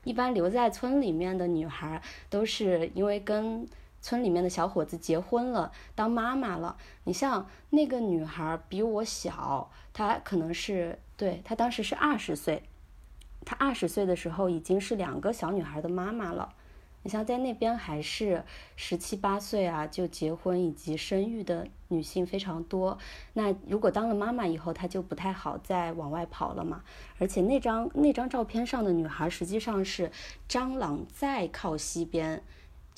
[0.04, 3.66] 一般留在村里面的女孩，都是因为跟。
[4.02, 6.76] 村里面的小伙子结婚了，当妈妈了。
[7.04, 12.62] 你像那个女孩比我小，她可能是对她当时是二十岁，
[13.44, 16.54] 她二十岁的时候已经是两个小女孩的妈妈了。
[17.02, 18.44] 你像在那边还是
[18.76, 22.98] 十七八岁啊就结婚以及生育的女性非常多。
[23.32, 26.82] 那如果当了妈妈以后，她就不太好再往外跑了嘛。
[27.18, 30.12] 而且那张那张照片上的女孩实际上是
[30.46, 32.42] 张朗再靠西边。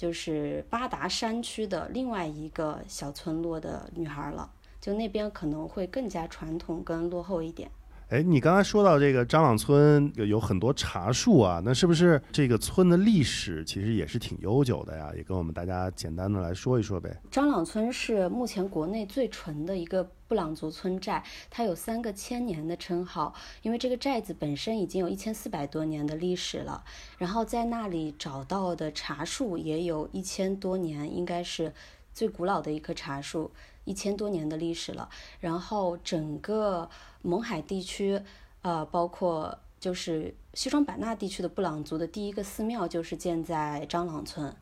[0.02, 7.70] 就是八达山区的另外一个小村落的女孩了，就那边可能会更加传统跟落后一点。
[8.12, 15.10] 哎，你刚才说到这个张朗村有很多茶树啊，那是不是这个村的历史其实也是挺悠久的呀？
[15.16, 17.18] 也跟我们大家简单的来说一说呗。
[17.30, 20.06] 张朗村是目前国内最纯的一个。
[20.28, 26.82] 布朗族村寨，它有三个千年的称号，因为这个寨子本身已经有一千四百多年的历史了。
[27.18, 31.70] 然后在那里找到的茶树也有一千多年，应该是
[32.14, 33.50] 最古老的一棵茶树，
[33.84, 35.06] 一千多年的历史了。
[35.38, 36.88] 然后整个
[37.24, 38.20] 勐海地区，
[38.62, 44.54] 呃，包括就是西双版纳地区的布朗族的第一个寺庙就是建在张朗村，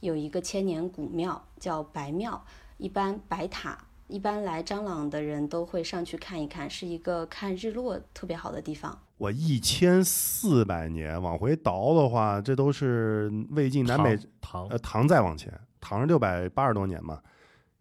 [0.00, 2.44] 有一个千年古庙叫白庙，
[2.78, 3.78] 一般白塔。
[4.08, 9.00] 一般来张朗的人都会上去看一看，是一个看日落特别好的地方。
[9.16, 17.22] 我一千四百年往回倒的话，这都是魏晋南北唐呃唐再往前，唐是六百八十多年嘛，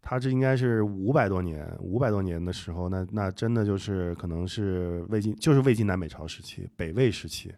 [0.01, 7.53] 它这应该是五百多年，五百多年的时候，那那真的就是可能是魏晋，就是魏晋南北朝时期，北魏时期，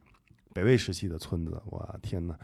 [0.54, 1.62] 北魏时期的村子。
[1.72, 2.38] 哇天哪！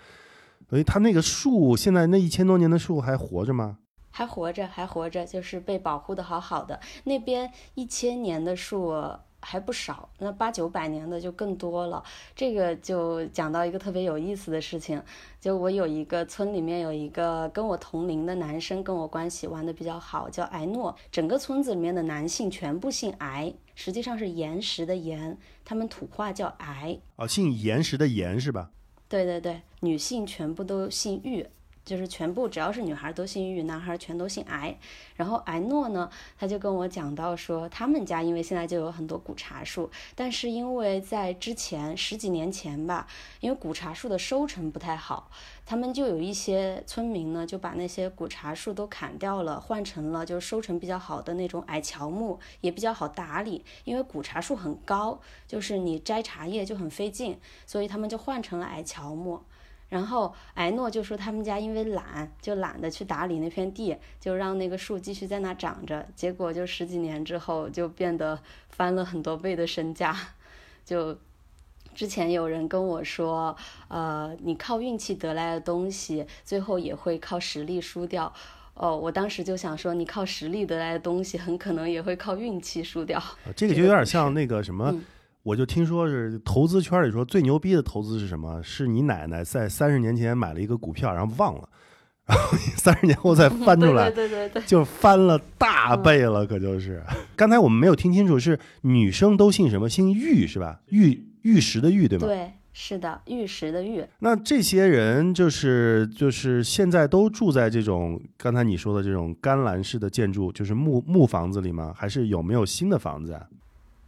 [0.69, 3.79] 所以它那个树，现在那一千多年的树还活着吗？
[4.11, 6.79] 还活着，还活着，就是被保护的好好的。
[7.03, 8.93] 那边一千年的树，
[9.41, 12.03] 还不少，那八九百年的就更多了。
[12.35, 15.01] 这个就讲到一个特别有意思的事情，
[15.39, 20.95] 就我有一个村里面有一个跟我同龄的男生，跟我关系玩的比较好，叫艾诺。
[21.11, 26.99] 整个村子里面的男性全部姓艾，实际上是岩石的岩，他们土话叫癌。
[27.15, 28.71] 哦，姓岩石的岩是吧？
[29.07, 31.45] 对对对，女性全部都姓玉。
[31.89, 34.77] 就是全部只要是女孩都姓玉，男孩全都姓艾。
[35.15, 43.07] 然后艾诺呢，他就跟我讲到说，他们家因为现在就有很多古茶树，但是因为在之前十几年前吧，
[43.39, 45.31] 因为古茶树的收成不太好，
[45.65, 53.65] 他们就有一些村民呢就把那些古茶树都砍掉了，换成了就是收成比较好的那种矮乔木，也比较好打理。
[53.83, 59.41] 因为古茶树很高，就是你摘茶叶就很费劲，所以他们就换成了矮乔木。
[59.89, 66.07] 然后艾诺就说他们家因为懒，就懒得去打理那片地，就让那个树继续在那长着。
[66.15, 70.15] 结果就十几年之后，就变得翻了很多倍的身价。
[70.85, 71.17] 就
[71.95, 73.55] 之前有人跟我说，
[73.87, 78.31] 呃，你靠运气得来的东西，最后也会靠实力输掉。
[78.75, 83.21] 哦，我当时就想说，你靠实力得来的东西，很可能也会靠运气输掉。
[83.55, 84.95] 这个就有点像那个什么。
[85.49, 88.61] 我就听说是投资圈里说最牛逼的投资是什么？
[88.61, 91.67] 是你奶奶在三十年前买了一个股票，然后忘了，
[92.27, 97.03] 然后三十年后再 翻出来，对对对，就翻了大倍了，可就是。
[97.35, 99.89] 刚才我们没有听清楚，是女生都姓什么？
[99.89, 100.81] 姓玉是吧？
[100.89, 102.27] 玉玉石的玉对吗？
[102.27, 104.05] 对，是的，玉石的玉。
[104.19, 111.91] 那这些人就是就是现在都住在这种刚才你说的这种干栏式的建筑，就是木木房子里吗？
[111.97, 113.47] 还是有没有新的房子啊？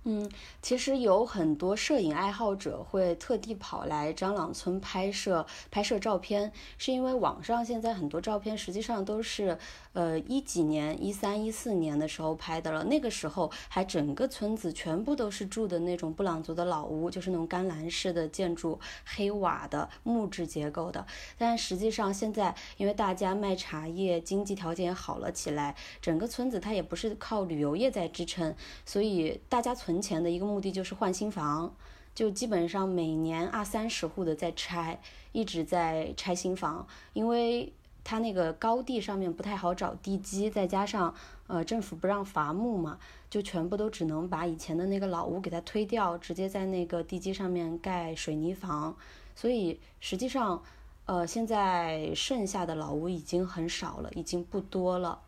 [0.04, 0.28] 嗯，
[0.62, 9.58] 其实有很多摄影爱好者会特地跑来张朗村拍摄拍摄照片，是因为网上现在很多照片实际上都是。
[9.94, 12.82] 呃，一几年，一三一四年的时候拍的了。
[12.86, 21.06] 那个时候还整个村子全部都是住的那种布朗族的老屋，就是那种干栏式的建筑，黑瓦的木质结构的。
[21.38, 31.76] 但实际上现在，因为大家卖茶叶，经济条件也好了起来，整个村子它也不是靠旅游业在支撑，所以大家存钱的一个目的就是换新房，
[32.16, 35.02] 就基本上每年二三十户的在拆，
[35.34, 37.74] 一直在拆新房，因为。
[38.04, 41.14] 它那个高地上面不太好找地基，再加上
[41.48, 42.98] 呃政府不让伐木嘛，
[43.30, 48.96] 就全部都只能把以前的那个老屋给它推掉，直接在那个地基上面盖水泥房。
[49.36, 50.62] 所以实际上，
[51.06, 55.20] 呃现在剩下的老屋已经很少了，已经不多了。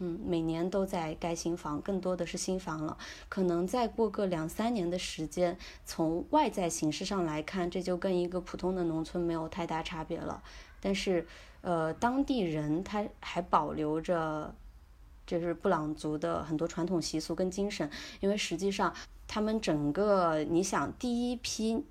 [0.00, 2.96] 嗯，每年都在盖新房，更多的是新房了。
[3.28, 10.40] 可能再过个两三年的时间，从外在形式上来看，这就跟一个普通的农村没有太大差别了。
[10.80, 11.26] 但是。
[11.60, 14.54] 呃，当地人他还保留着，
[15.26, 18.94] 就是布朗族的很多传统习俗跟精神，因为实际上
[19.26, 21.84] 他们整个，你想第一批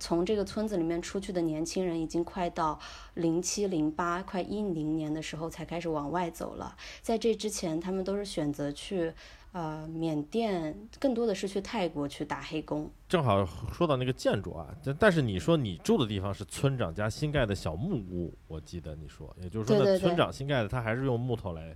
[0.00, 2.80] 从这个村子里面出去的年轻人，已经快到
[3.14, 9.14] 零七零八快一零年的时候才开始往外走了，在这之前，他们都是选择去。
[9.56, 12.90] 呃，缅甸更多的是去泰国去打黑工。
[13.08, 13.42] 正好
[13.72, 21.74] 说到那个建筑啊，但但是你说你住的地方是村长家新盖的小木屋，我记得你说，也就是说村长新盖的，他还是用木头来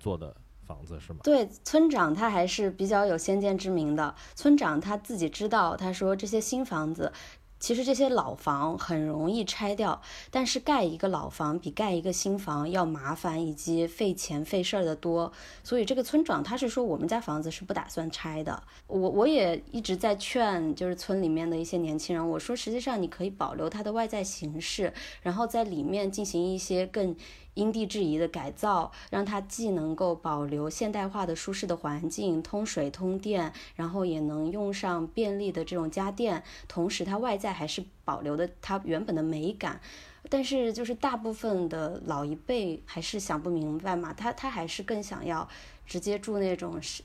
[0.00, 0.34] 做的
[0.66, 1.20] 房子是吗？
[1.22, 4.12] 对，村长他还是比较有先见之明的。
[4.34, 7.12] 村长他自己知道，他说这些新房子。
[7.60, 10.00] 其实这些老房很容易拆掉，
[10.30, 15.30] 但是盖一个老房比盖一个新房要麻烦以及费钱费事儿的多。
[15.62, 18.60] 所以这个村长他是说我们家房子是不打算拆的。
[18.88, 24.92] 我我也一直在劝，就是村里面的一些年轻人，我说实际上你可以保留它的外在形式，
[25.22, 27.14] 然后在里面进行一些更。
[27.54, 39.80] 因地制宜的改造，让它既能够保留现代化的舒适的环境，通水通电，然后也能用上便利的这种家电，同时它外在还是保留的它原本的美感。
[40.28, 45.48] 但是就是大部分的老一辈还是想不明白嘛，他他还是更想要
[45.86, 47.02] 直接住那种是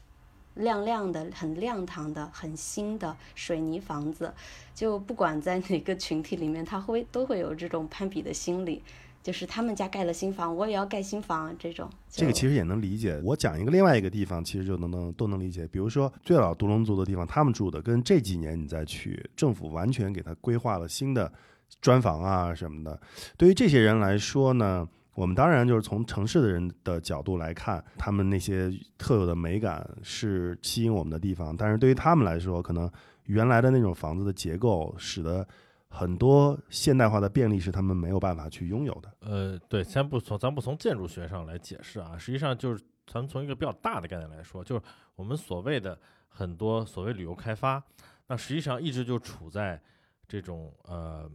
[0.56, 4.34] 亮亮的、很亮堂的、很新的水泥房子。
[4.74, 8.84] 就不管在哪个群体里面，他会都会有这种攀比的心理。
[9.26, 13.20] 就是他们家盖了新房，我也要盖新房，这种这个其实也能理解。
[13.24, 15.68] 我讲一个另外一个地方，其实就能能都能理解。
[15.68, 21.34] 比如说最老独龙族的地方，他们住的跟这几年你再去，政府完全给他规划了新的
[21.82, 23.02] 砖房啊什么的。
[23.36, 31.58] 对于这些人来说呢，我们当然就是从城市的人的角度来看，他们那些特有的美感是吸引我们的地方。
[31.58, 32.88] 但是对于他们来说，可能
[33.24, 35.48] 原来的那种房子的结构使得。
[35.96, 39.16] 很多现代化的便利是他们没有办法去拥有的。
[39.22, 44.82] 呃，对，先不从咱不从建筑学上来解释啊，实际上就是咱们从一个比较大的概念来说，就是
[45.16, 47.82] 我们所谓的很多所谓旅游开发，
[48.28, 49.82] 那实际上一直就处在
[50.28, 51.32] 这种呃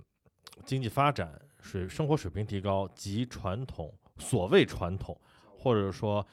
[0.67, 5.19] 经济发展、水生活水平提高及传统所谓传统，
[5.57, 6.27] 或者说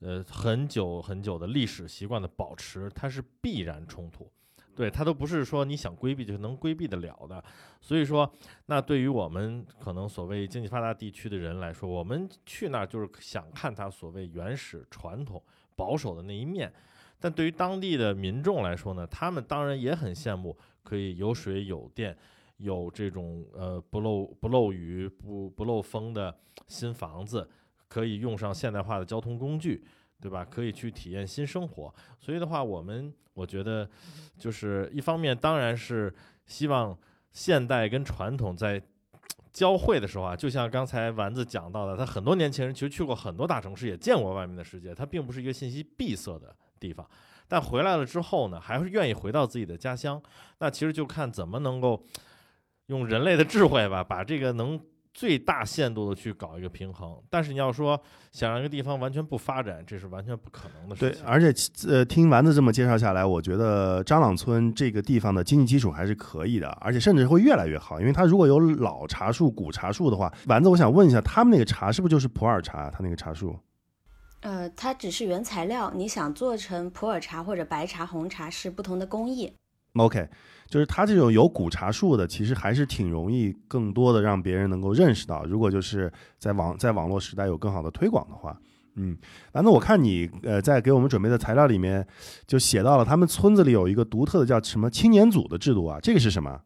[0.00, 4.30] 呃很久很久的历史习惯的保持，它是必然冲突。
[4.80, 7.44] 对它都不是说你想规避就能规避得了的，
[7.82, 8.32] 所以说，
[8.64, 15.42] 那对于我们可能所谓经济发达地区的人来说，我们去那儿就是想看它所谓原始、传统、
[15.76, 16.72] 保守的那一面。
[17.18, 22.16] 但对于当地的民众来说呢，他们当然也很羡慕可以有水有电，
[22.56, 26.34] 有这种呃不漏不漏雨不不漏风的
[26.68, 27.46] 新房子，
[27.86, 29.84] 可以用上现代化的交通工具。
[30.20, 30.44] 对吧？
[30.44, 33.88] 可以去体验新生活，所以的话，我们我觉得，
[34.38, 36.14] 就是一方面当然是
[36.46, 36.96] 希望
[37.32, 38.82] 现代跟传统在
[39.52, 47.08] 交汇的时候啊，就像刚才丸子讲到的，他很多年轻人其实去过很多大城市，也见过外面的世界，他并不是一个信息闭塞的地方，
[47.48, 50.22] 但回来了之后呢，还是愿意回到自己的家乡。
[50.58, 52.04] 那其实就看怎么能够
[52.86, 54.78] 用人类的智慧吧，把这个能。
[55.12, 58.00] 最大限度的去搞一个平衡，但是你要说
[58.30, 61.22] 想让一个地方完全不发展，这是完全不可能的事情。
[61.22, 61.52] 对，而且
[61.88, 68.00] 呃，听丸子这么介绍下来，我觉得张朗村这个地方的经济基础还是可以的，而且甚至会越来越好。
[68.00, 72.88] 因为它如果有老茶树、古茶树的话，丸子，我想问一下，他们那个茶是不是就是普洱茶？
[72.90, 73.58] 它那个茶树？
[74.40, 79.52] 呃，它只是原材料，你想做成普洱茶或者白茶、红茶是不同的工艺。
[79.94, 80.28] OK。
[80.68, 85.44] 就是它这种有古茶树的，其实还是挺容易，更多的让别人能够认识到。
[85.44, 88.56] 如果就是在网在网络时代有更好的推广的话，
[88.94, 89.18] 嗯，
[89.52, 92.06] 反正我看你呃在给我们准备的材料里面
[92.46, 96.60] 就写到了，他们村子里有一个独特的叫什么青年组的制度啊，这个是什么？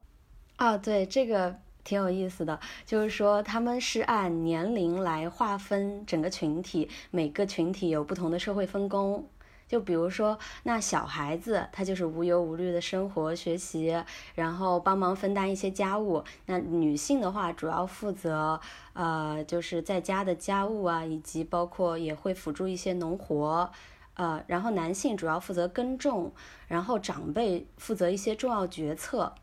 [0.57, 9.27] 啊，对，这个挺有意思的，就是说他们是按年龄来划分整个群体，每个群体有不同的社会分工。
[9.67, 14.05] 就比如说，那小孩子他就是无忧无虑的生活学习，
[14.35, 16.23] 然后帮忙分担一些家务。
[16.47, 18.61] 那女性的话，主要负责
[18.93, 23.71] 呃，就是在家的家务啊，以及包括也会辅助一些农活。
[24.15, 26.33] 呃，然后男性主要负责耕种，
[26.69, 29.35] 然后长辈负责一些重要决策。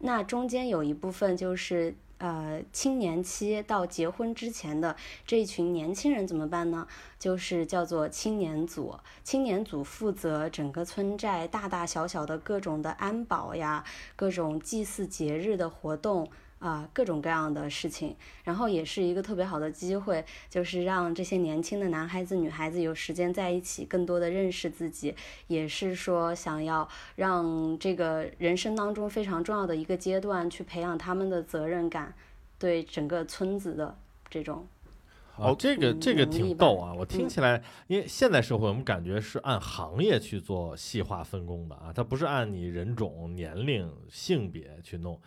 [0.00, 1.94] 那中间有一部分就是。
[2.20, 4.94] 呃，青年期到结婚之前的
[5.26, 6.86] 这一群年轻人怎么办呢？
[7.18, 8.94] 就是叫做青年组，
[9.24, 13.82] 青年组负责整个村寨大大小小的各种的安保呀，
[14.16, 16.28] 各种祭祀节日的活动。
[16.60, 25.14] 啊，各种各样的事情，然后也是一个特别好的机会，就是让这些年轻的男孩子、女孩子有时间在一起，更多的认识自己，
[25.48, 32.14] 也是说想要让这个人生当中非常重要的一个阶段去培养他们的责任感，
[32.58, 33.96] 对整个村子的
[34.28, 34.66] 这种。
[35.40, 36.92] 哦，这个这个挺逗啊！
[36.92, 45.18] 我听起来，因为现代社会我们感觉是按行业去做细化分工的啊，它不是按你人种、年龄、性别去弄。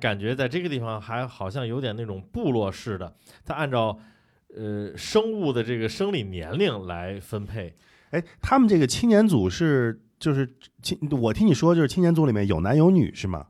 [0.00, 3.14] 感觉在这个地方还好像有点那种部落式的，
[3.44, 3.96] 它按照
[4.56, 7.74] 呃生物的这个生理年龄来分配。
[8.10, 10.52] 哎，他们这个青年组是就是
[10.82, 13.46] 青，我听你说就是青年组里面有男有女是吗？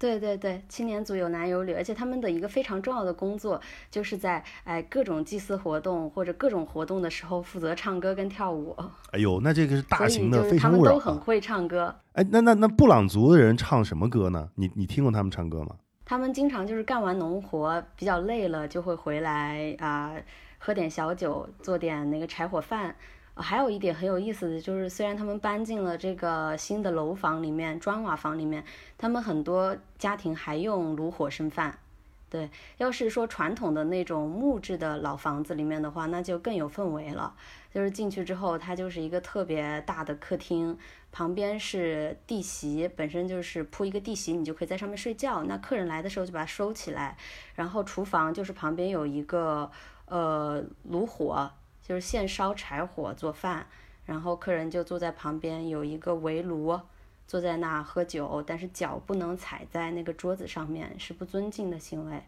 [0.00, 8.74] 对对对，青年组有男有女，而且他们的一个非常重要的工作，就是在哎各种祭祀活动或者各种活动的时候负责唱歌跟跳舞。
[9.10, 11.94] 哎呦，那这个是大型的非常他们都很会唱歌。
[12.14, 14.48] 哎，那那那布朗族的人唱什么歌呢？
[14.54, 15.76] 你你听过他们唱歌吗？
[16.06, 20.14] 他们经常就是干完农活比较累了，就会回来啊，
[20.56, 22.96] 喝点小酒，做点那个柴火饭。
[23.40, 28.64] 还有一点很有意思的就是，虽然他们搬进了这个新的楼房里面、砖瓦房里面，
[28.98, 31.78] 他们很多家庭还用炉火生饭。
[32.28, 37.34] 对，要是说传统的那种木质的老房子里面的话，那就更有氛围了。
[37.74, 40.78] 就是进去之后，它就是一个特别大的客厅，
[41.10, 45.42] 旁边是地席，本身就是铺一个地席，你就可以在上面睡觉。
[45.42, 47.16] 那客人来的时候就把它收起来，
[47.56, 49.68] 然后厨房就是旁边有一个
[50.06, 51.50] 呃炉火。
[51.90, 53.66] 就是现烧柴火做饭，
[54.04, 56.78] 然后客人就坐在旁边，有一个围炉，
[57.26, 62.22] 坐在那喝酒，但是脚不能踩在那个桌子上面，是不尊敬的行为。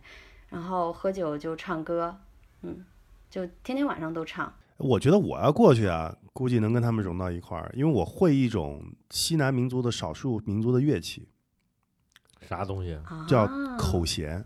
[0.49, 2.19] 然后喝酒就唱歌，
[2.63, 2.85] 嗯，
[3.31, 4.53] 就天天晚上都唱。
[4.79, 11.29] 我觉得我要过去啊，估计能跟他们融到一块儿，因为我会一种西南民族的少数民族的乐器。
[12.41, 12.99] 啥东西？
[13.29, 13.47] 叫
[13.79, 14.45] 口弦。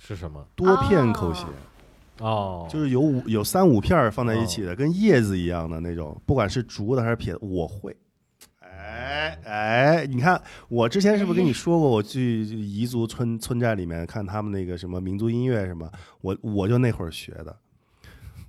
[0.00, 0.44] 是什么？
[0.56, 1.46] 多片口弦。
[2.20, 7.96] 哦，就是有五有三五片放在一起的，跟叶子一样的那种，不管是竹的还是撇的，我会。
[8.60, 15.90] 哎哎，你看我之前是不是跟你说过，我去彝族村村寨里面看他们那个什么民族音乐什么，
[16.20, 17.56] 我我就那会儿学的。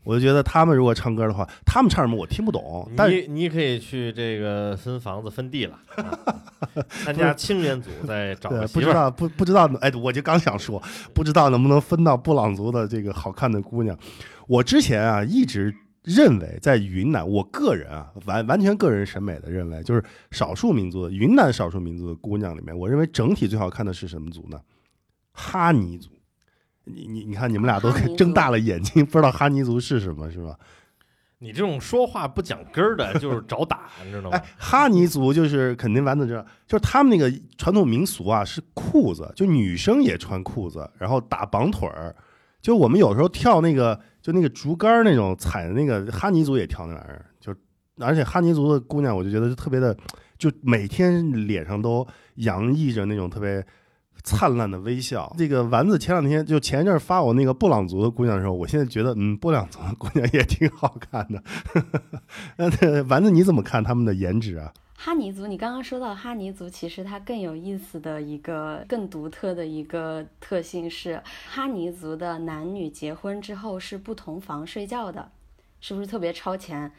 [0.03, 6.19] 我就觉得他们如果唱歌的话，他们唱什么我听不懂，但你你可以去这个分房子分地了，啊
[6.89, 8.81] 参加青年组再找个媳妇儿。
[8.81, 10.81] 不知道不不知道，哎，我就刚想说，
[11.13, 13.97] 不知道能不能分到布朗族的这个好看的姑娘。
[14.47, 15.73] 我之前啊一直
[16.03, 24.59] 认为在云南，我个人啊完完全个人审美的认为，就是少数民族的云南少数民族的姑娘里面，我认为整体最好看的是什么族呢？
[25.31, 26.09] 哈尼族。
[26.86, 30.57] 你你你看，你们俩都睁大了眼睛，不知道哈尼族是什么，是吧？
[31.39, 42.15] 你这种说话不讲根儿的，就是找打，你知道吗哎？，哈尼族就是肯定丸子知道，就是他们那个传统民俗啊，是裤子，就女生也穿裤子，然后打绑腿儿。
[42.61, 47.51] 就我们有时候跳那个，就那个竹竿儿那种踩的那个哈尼族也跳那玩意儿，就
[47.97, 49.97] 而且哈尼族的姑娘，我就觉得就特别的，
[50.38, 53.65] 就每天脸上都洋溢着那种特别
[54.24, 55.34] 灿烂的微笑。
[55.38, 61.43] 这个丸子前两天就前一阵儿发我那个布朗族的姑娘的时候，我现在觉得，嗯，布朗族的姑娘也挺好看的。
[62.57, 64.74] 那丸子你怎么看他们的颜值啊？
[64.95, 71.19] 哈尼族，你刚刚说到哈尼族，其实它更有意思的一个、更独特的一个特性是，
[71.49, 75.32] 哈尼族的男女结婚之后是不同房睡觉的，
[75.80, 76.91] 是不是特别超前？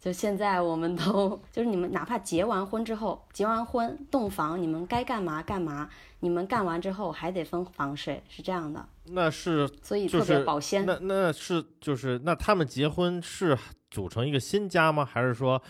[0.00, 5.90] 就现在我们都 就是你们哪怕结完婚之后，结完婚洞房，你们该干嘛干嘛，
[6.20, 10.86] 你们干完之后还得分房睡，是这样的，那是所以特别就是保鲜。
[10.86, 13.56] 那那是就是那他们结婚是
[13.90, 15.04] 组成一个新家吗？
[15.04, 15.62] 还是说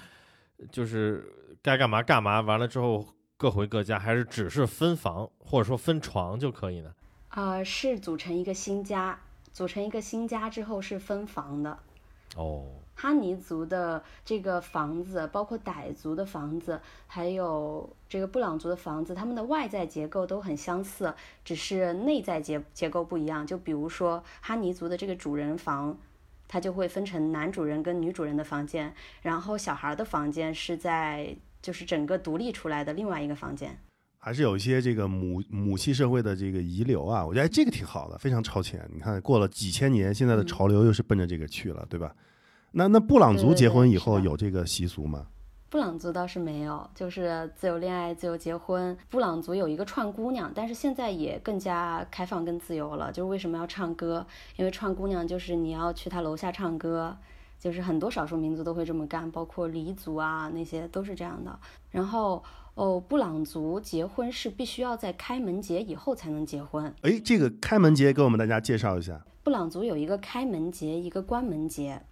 [0.70, 1.26] 就是
[1.60, 3.04] 该干嘛干嘛，完了之后
[3.36, 6.92] 各回各家，还是只是分房或者说分床就可以呢？
[7.30, 9.18] 呃，是组成一个新家，
[9.52, 11.78] 组成一个新家之后是分房的。
[12.36, 12.66] 哦，
[13.00, 23.46] 哈尼族的这个房子，包括傣族的房子，还有这个布朗族的房子，它们的外在结构都很相似，只是内在结结构不一样。
[23.46, 25.96] 就比如说哈尼族的这个主人房，
[26.46, 28.92] 它就会分成男主人跟女主人的房间，
[29.22, 33.78] 然后小孩的房间是在就是整个独立出来的另外一个房间。
[34.18, 38.86] 还是有一些这个母母系社会的这个遗留啊，我觉得这个挺好的，非常超前。
[38.92, 42.14] 你看，过了几千年，现在的潮流又是奔着这个去了，对吧？
[42.72, 45.26] 那那布朗族结婚以后有这个习俗吗？
[45.68, 48.96] 布朗族倒是没有，就是自由恋爱、自由结婚。
[49.08, 53.12] 布朗族有一个串姑娘，但是现在也更加开放跟自由了。
[53.12, 54.26] 就是为什么要唱歌？
[54.56, 57.16] 因为串姑娘就是你要去她楼下唱歌，
[57.58, 61.56] 就是很多少数民族都会这么干，包括黎族啊那些都是这样的。
[61.90, 62.42] 然后
[62.74, 66.92] 哦，布朗族结婚是必须要在开门节以后才能结婚。
[67.02, 69.20] 哎，这个开门节给我们大家介绍一下。
[69.44, 72.02] 布朗族有一个开门节，一个关门节。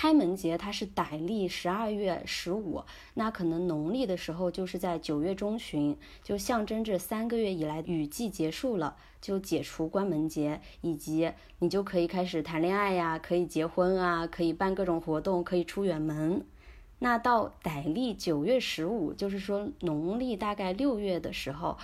[0.00, 2.82] 开门节它是傣历十二月十五，
[3.12, 16.46] 那可能农历的时候就是在九月中旬，就象征着三个月以来雨季结束了，就解除关门节，以及你就可以开始谈恋爱呀，可以结婚啊，可以办各种活动，可以出远门。
[17.00, 21.76] 那到傣历九月十五，就是说农历大概六月的时候，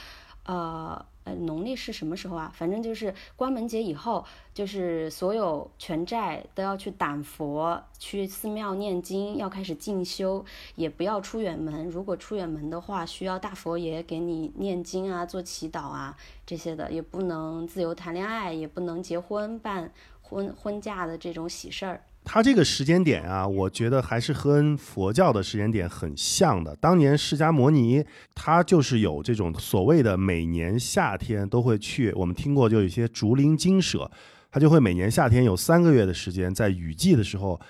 [0.46, 2.52] 呃呃，农历是什么时候啊？
[2.54, 4.24] 反正就是关门节以后，
[4.54, 10.44] 就是所有全寨都要去胆佛，去寺庙念经，要开始进修，
[10.76, 11.84] 也不要出远门。
[11.90, 16.16] 如果出远门的话，需要大佛爷给你念经啊、做祈祷啊
[16.46, 22.02] 这些的，也不能自由谈恋爱，也不能结婚办婚婚嫁的这种喜事儿。
[22.28, 26.74] 它这个时间点啊，我觉得还是和佛教的时间点很像的。
[26.76, 28.04] 当年释迦摩尼
[28.34, 34.10] 他就是有这种所谓的每年夏天都会去，我们听过就有一些竹林精舍，
[34.50, 37.60] 他就会每年夏天有三个月的时间，在雨季的时候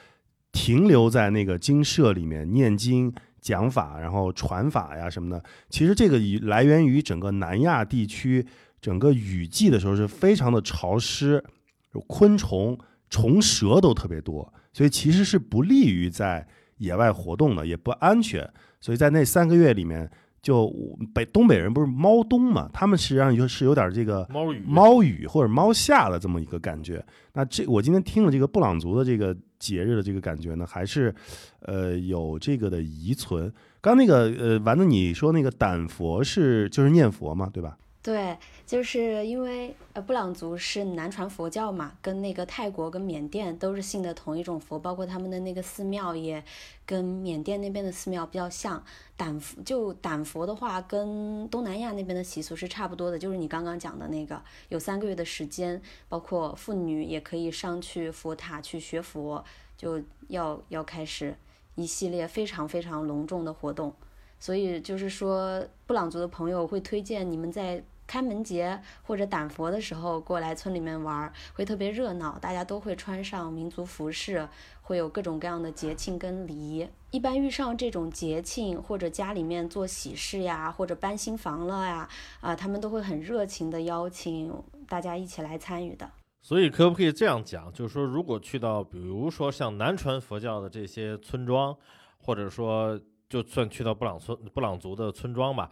[0.51, 3.15] 停留在那个精舍里面念经。
[3.39, 5.41] 讲法，然后传法呀什么的，
[5.71, 8.45] 其实这个以来源于整个南亚地区，
[8.81, 11.45] 整个雨季的时候是非常的潮湿，
[11.93, 12.77] 有昆虫、
[13.09, 16.47] 虫蛇都特别多，所以其实是不利于在
[16.79, 18.49] 野外活动的，也不安全。
[18.81, 20.09] 所以在那三个月里面，
[20.43, 20.73] 就
[21.15, 27.05] 北东北人不是猫冬嘛，他们实际上就是有点这个猫雨猫雨或者猫夏的这么一个感觉。
[27.33, 31.15] 那这我今天听了这个布朗族的这个节日的这个感觉呢，还是
[31.61, 33.53] 呃有这个的遗存。
[33.81, 37.77] 刚那个呃丸子你说那个胆佛是就是念佛嘛，对吧？
[38.07, 46.45] 对，就是因为呃布朗族是南传佛教嘛，跟那个泰国跟缅甸都是信的同一种佛，包括他们的那个寺庙也
[46.87, 48.81] 跟缅甸那边的寺庙比较像。
[49.17, 59.45] 胆佛就胆佛的话，跟东南亚那边的习俗是差不多的，就是你刚刚讲的那个，有三个月的时间，包括妇女也可以上去佛塔去学佛，
[59.77, 61.37] 就要要开始
[61.75, 63.93] 一系列非常非常隆重的活动。
[64.39, 74.49] 所以就是说，布朗族的朋友会推荐你们在开门节或者胆佛的时候过来村里面玩，会特别热闹，大家都会穿上民族服饰，
[74.83, 76.89] 会有各种各样的节庆跟礼仪。
[77.11, 82.09] 一般遇上这种节庆或者家里面做喜事呀，或者搬新房了呀，
[82.41, 84.53] 啊，他们都会很热情的邀请
[84.87, 86.11] 大家一起来参与的。
[86.43, 91.77] 所以可不可以这样讲，就是说，如果去到比如说像南传佛教的这些村庄，
[92.19, 95.69] 或者说就算去到布朗村布朗族的村庄吧。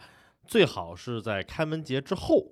[0.47, 2.51] 最好是在开门节之后，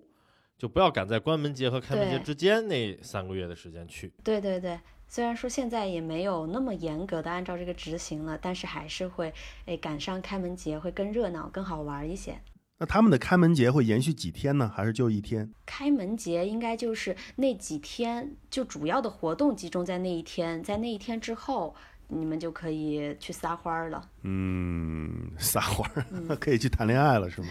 [0.58, 4.12] 就不要赶在关门节和开门节之间那三个月的时间去。
[4.24, 9.34] 对对对，虽然说现在也没有那么严格的按照这个执行了，但是还是会
[9.66, 12.40] 诶赶上开门节会更热闹、更好玩一些。
[12.80, 14.72] 那他们的开门节会延续几天呢？
[14.76, 15.54] 还是就一天？
[15.66, 21.76] 开门节应该就是那几天，就主要的活动集中在那一天，在那一天之后。
[22.16, 24.02] 你们就可以去撒欢儿了。
[24.24, 26.06] 嗯，撒欢儿
[26.40, 27.48] 可以去谈恋爱了，是吗？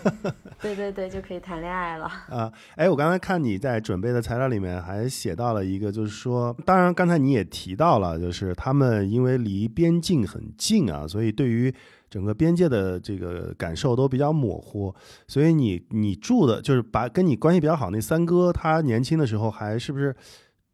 [0.60, 2.06] 对对对，就可以谈恋爱了。
[2.30, 11.74] 啊，哎，我刚才看你在准备的材料里面还写到了一个，就是说，当然刚才你也提到了，就是他们因为离边境很近啊，所以对于
[12.08, 14.94] 整个边界的这个感受都比较模糊。
[15.26, 20.14] 所以你你住的就是把跟你关系比较好那三哥，他年轻的时候还是不是？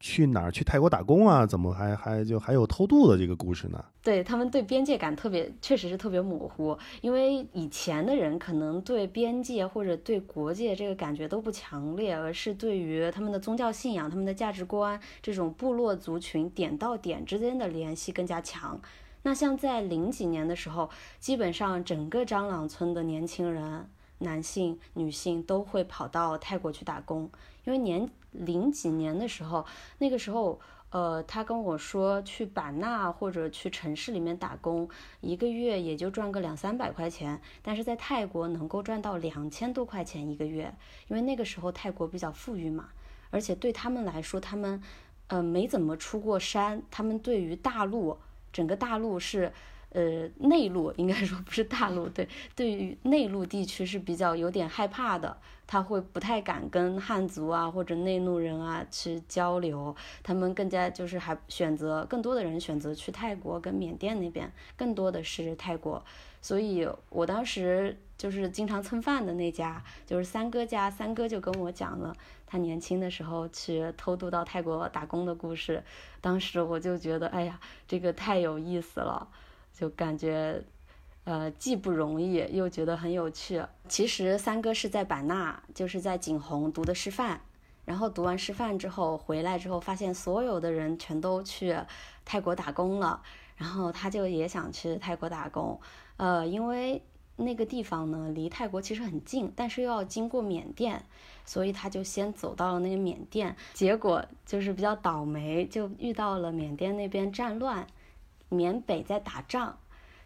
[0.01, 0.51] 去哪儿？
[0.51, 1.45] 去泰国打工啊？
[1.45, 3.85] 怎么还还就还有偷渡的这个故事呢？
[4.03, 6.77] 对他们对边界感特别，确实是特别模糊。
[7.03, 18.81] 因为以前的人可能对边界或者对国界这个感觉都不强烈，而是对于他们的宗教信仰、他们的价值观这种部落族群点到点之间的联系更加强。
[19.23, 20.89] 那像在零几年的时候，
[21.19, 23.87] 基本上整个张朗村的年轻人，
[24.21, 27.31] 男性、女性都会跑到泰国去打工，
[27.65, 28.09] 因为年。
[28.33, 29.64] 零几年的时候，
[29.99, 30.61] 那个时候，
[30.91, 34.89] 呃，他跟我说去版纳或者去城市里面打工，
[35.20, 40.74] 一个月也就赚个两三百块钱，但是在泰国能够赚到两千多块钱一个月，
[41.09, 42.89] 因为那个时候泰国比较富裕嘛，
[43.31, 44.83] 而且对他们来说，他们，
[45.28, 48.18] 呃，没怎么出过山，他们对于大陆，
[48.53, 49.53] 整个大陆是。
[49.91, 55.36] 呃，内陆应该说不是大陆，对，对于内陆地区是比较有点害怕的，
[55.66, 66.05] 他会不太敢跟汉族啊或者内陆人啊去交流，他们更加就是还选择更多的人选择去泰国跟缅甸那边，更多的是泰国，
[66.41, 72.14] 所以我当时就是经常蹭饭的那家，就是三哥家，三哥就跟我讲了
[72.47, 75.82] 他年轻的时候去偷渡到泰国打工的故事，
[76.20, 79.26] 当时我就觉得，哎呀，这个太有意思了。
[79.81, 80.62] 就感觉，
[81.24, 83.64] 呃，既不容易，又觉得很有趣。
[83.89, 87.41] 其实三哥是在版纳，就是在景洪读的师范，
[87.87, 91.74] 然后读完师范之后回来之后，发现所有的人全都去
[92.26, 93.22] 泰国打工了，
[93.57, 95.81] 然后他就也想去泰国打工。
[96.18, 97.03] 呃，因为
[97.37, 101.03] 那个地方呢离泰国其实很近，但是又要经过缅甸，
[101.47, 103.57] 所以他就先走到了那个缅甸。
[103.72, 107.87] 结果就是比较倒霉，就遇到了缅甸那边战乱。
[108.51, 109.79] 缅北在打仗，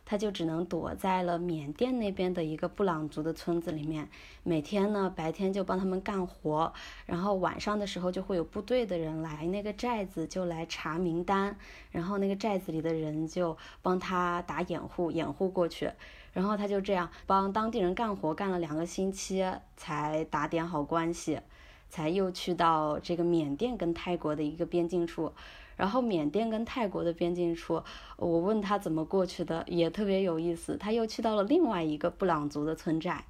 [0.04, 4.08] 他就只能躲在了缅甸那边的一个布朗族的村子里面。
[4.42, 6.72] 每天呢，白天就帮他们干活，
[7.06, 11.56] 然后晚上的时候就会有部队的人来那个寨子，就来查名单，
[11.90, 15.90] 然后那个寨子里的人就帮他打掩护，掩护过去。
[16.32, 19.44] 然后他就这样帮当地人干活，干了两个星期
[19.76, 21.40] 才打点好关系，
[21.88, 25.32] 才又去到这个缅甸跟泰国的一个边境处。
[25.76, 27.82] 然后缅甸跟泰国的边境处，
[28.16, 30.76] 我问他怎么过去的，也特别有意思。
[30.76, 33.24] 他又去到了另外一个布朗族的村寨，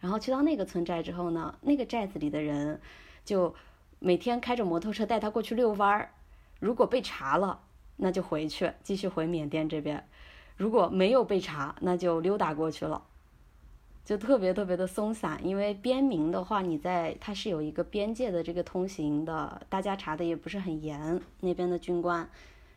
[0.00, 2.80] 然后去到那个村寨之后呢，那个寨子里的人
[3.24, 3.54] 就
[3.98, 6.10] 每天开着摩托车带他过去遛弯儿。
[6.60, 7.60] 如果被查了，
[7.96, 9.98] 那就回去继续回缅甸这边；
[10.56, 13.02] 如果没有被查，那就溜达过去了。
[14.04, 22.28] 就特别特别的松散，因为边民的话，你在它是有一个边界的这个通行的，大家查的也不是很严，那边的军官，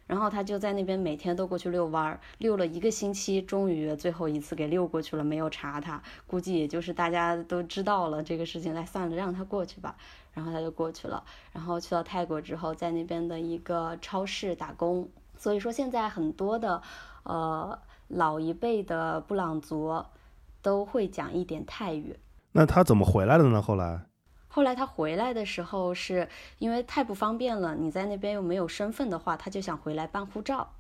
[0.06, 9.96] 然后他就在那边每天都过去遛弯儿，遛了一个星期，终于最后一次给遛过去了，没有查他，估计也就是大家都知道了这个事情，来算了，让他过去吧，
[10.36, 15.10] 然后他就过去了，然后去到泰国之后，在那边的一个超市打工，
[15.40, 16.80] 所以说现在很多的，
[17.24, 20.06] 呃，老一辈的布朗族。
[20.66, 22.18] 都会讲一点泰语，
[22.54, 23.62] 那他怎么回来的呢？
[23.62, 24.02] 后来，
[24.48, 30.72] 后来他回来的时候，是因为太不方便了，你在那边又没有身份的话，他就想回来办护照，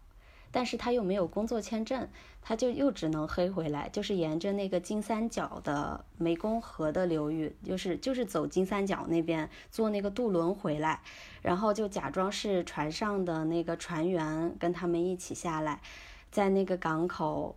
[0.50, 2.10] 但是他又没有工作签证，
[2.42, 11.00] 他就又只能黑回来，就是沿着那个金三角的湄公河的流域，就是就是走金三角那边坐那个渡轮回来，
[11.44, 15.80] 然后就假装是船上的那个船员，跟他们一起下来，
[16.32, 17.56] 在那个港口。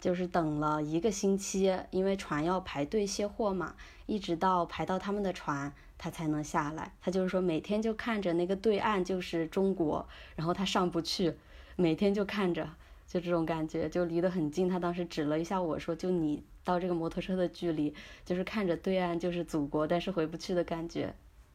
[0.00, 3.74] 就是等了一个星期，因为船要排队卸货嘛，
[4.06, 6.92] 一直到排到他们的船，他才能下来。
[7.00, 11.34] 他就是说每天就看着那个对岸就是中国，然后他上不去，
[11.76, 12.66] 每天就看着，
[13.06, 14.68] 就这种感觉，就离得很近。
[14.68, 17.94] 他当时指了一下我说，就你到这个摩托车的距离，
[18.24, 21.14] 就是看着对岸就是祖国，但是回不去的感觉，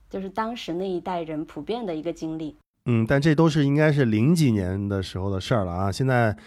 [0.10, 2.56] 就是当时那一代人普遍的一个经历。
[2.88, 5.92] 嗯，但这都是应该是零几年的时候的事儿了啊。
[5.92, 6.38] 现在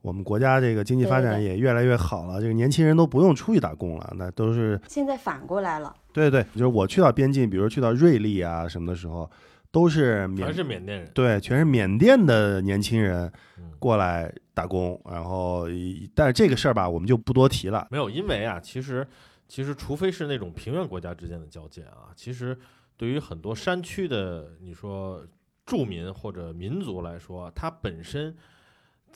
[0.00, 9.28] 我们国家这个经济发展也越来越好了，这个年轻人都不用出去打工了，那都是现在反过来了，对对，就是我去到边境，比如去到瑞丽啊什么的时候，
[9.70, 11.10] 都是全是缅甸人。
[11.12, 15.66] 对，全是缅甸的年轻人嗯，过来打工，然后
[16.14, 17.86] 但是这个事儿吧，我们就不多提了。
[17.90, 19.06] 没有，因为啊，其实
[19.48, 22.56] 其实除非是那种平原国家之间的交界啊，其实
[22.96, 25.22] 对于很多山区的你说
[25.66, 28.34] 住民或者民族来说，它本身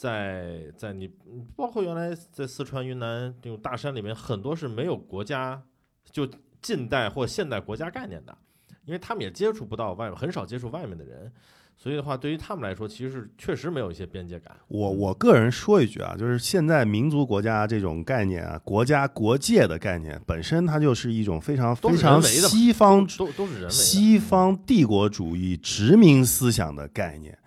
[0.03, 1.09] 在在你
[1.55, 5.63] 包括原来在四川、云南这种大山里面，很多是没有国家
[6.11, 6.29] 就
[6.61, 8.37] 近代或现代国家概念的，
[8.85, 11.33] 因为他们也接触不到外面，很少接触外面的人。
[11.77, 14.57] 所以的话，对于他们来说，其实是确实没有一些边界感。
[14.67, 23.71] 我我个人说一句啊，就是现在民族国家这种概念啊，国家国界的概念本身它就是一种非常非常西方都都是人为。
[23.71, 27.39] 西方帝国主义殖民思想的概念。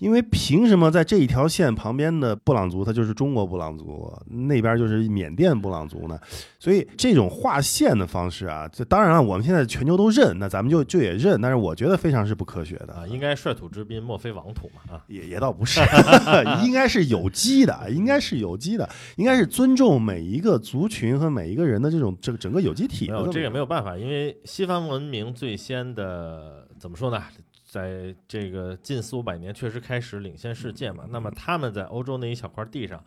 [0.00, 6.18] 嗯因为凭什么在这一条线旁边的布朗族，他就是中国布朗族，那边就是缅甸布朗族呢？
[6.58, 15.04] 所以这种划线的方式啊，这当然了，我们现在全球都认，那咱们就就也认，但是我觉得非常是不科学的啊，应该率土之滨，莫非王土嘛啊。
[15.06, 15.80] 也也倒不是，
[16.64, 27.22] 应该是有机的，应该是有机的，应该是尊重每一个族群和每一个人的这种这个整个有机体这个没有办法，因为西方文明最先的怎么说呢？
[27.70, 31.04] 在这个近四五百年确实开始领先世界嘛。
[31.08, 33.00] 那么他们在欧洲那一小块地上，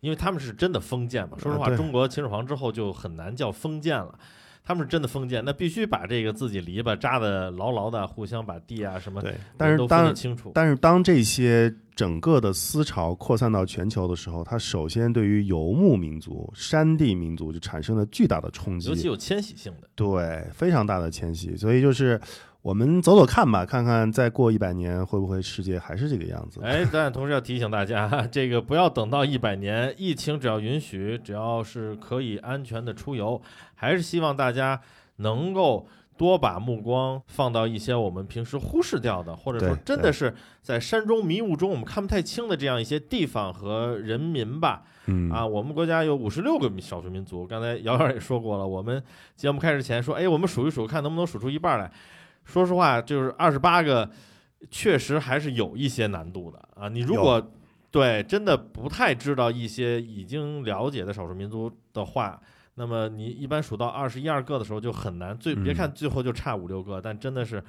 [0.00, 1.38] 因为他们是真的封建嘛。
[1.38, 4.18] 说实话，中国秦始皇之后就很难叫封建了。
[4.62, 10.52] 他们是真的封建，那必须把这个自己篱笆扎得牢牢的，互相把地啊什么对，但是当得清楚。
[10.54, 21.56] 但是当这些整个的思潮扩散到全球的时候，它首先对于游牧民族、山地民族就产生了巨大的冲击，尤其有迁徙性的，对，非常大的迁徙。
[21.56, 22.20] 所以就是
[22.62, 26.60] 我们走走看吧，看看再过一百年会不会世界还是这个样子。
[26.62, 33.40] 哎，但同时要提醒大家， 这个不要等到一百年，疫情只要允许，只要是可以安全的出游，
[33.74, 34.78] 还是希望大家
[35.16, 35.86] 能够
[36.18, 44.82] 多把目光放到一些我们平时忽视掉的，或者说真的是在山中迷雾中我们看不太清的这样一些地方和人民吧。
[45.06, 48.68] 嗯啊，我们国家有五十六个少数民族，刚才瑶瑶也说过了。
[48.68, 49.02] 我们
[49.34, 51.90] 节目开始前说，哎，我们数一数，看能不能数出一半来。
[52.44, 54.10] 说实话，就是二十八个，
[54.70, 56.88] 确实还是有一些难度的啊。
[56.88, 57.52] 你如果
[57.90, 62.40] 对真的不太知道一些已经了解的少数民族的话，
[62.74, 65.36] 那么你一般数到二十一二个的时候就很难。
[65.36, 67.62] 最别嗯看最后就差五六个，但真的是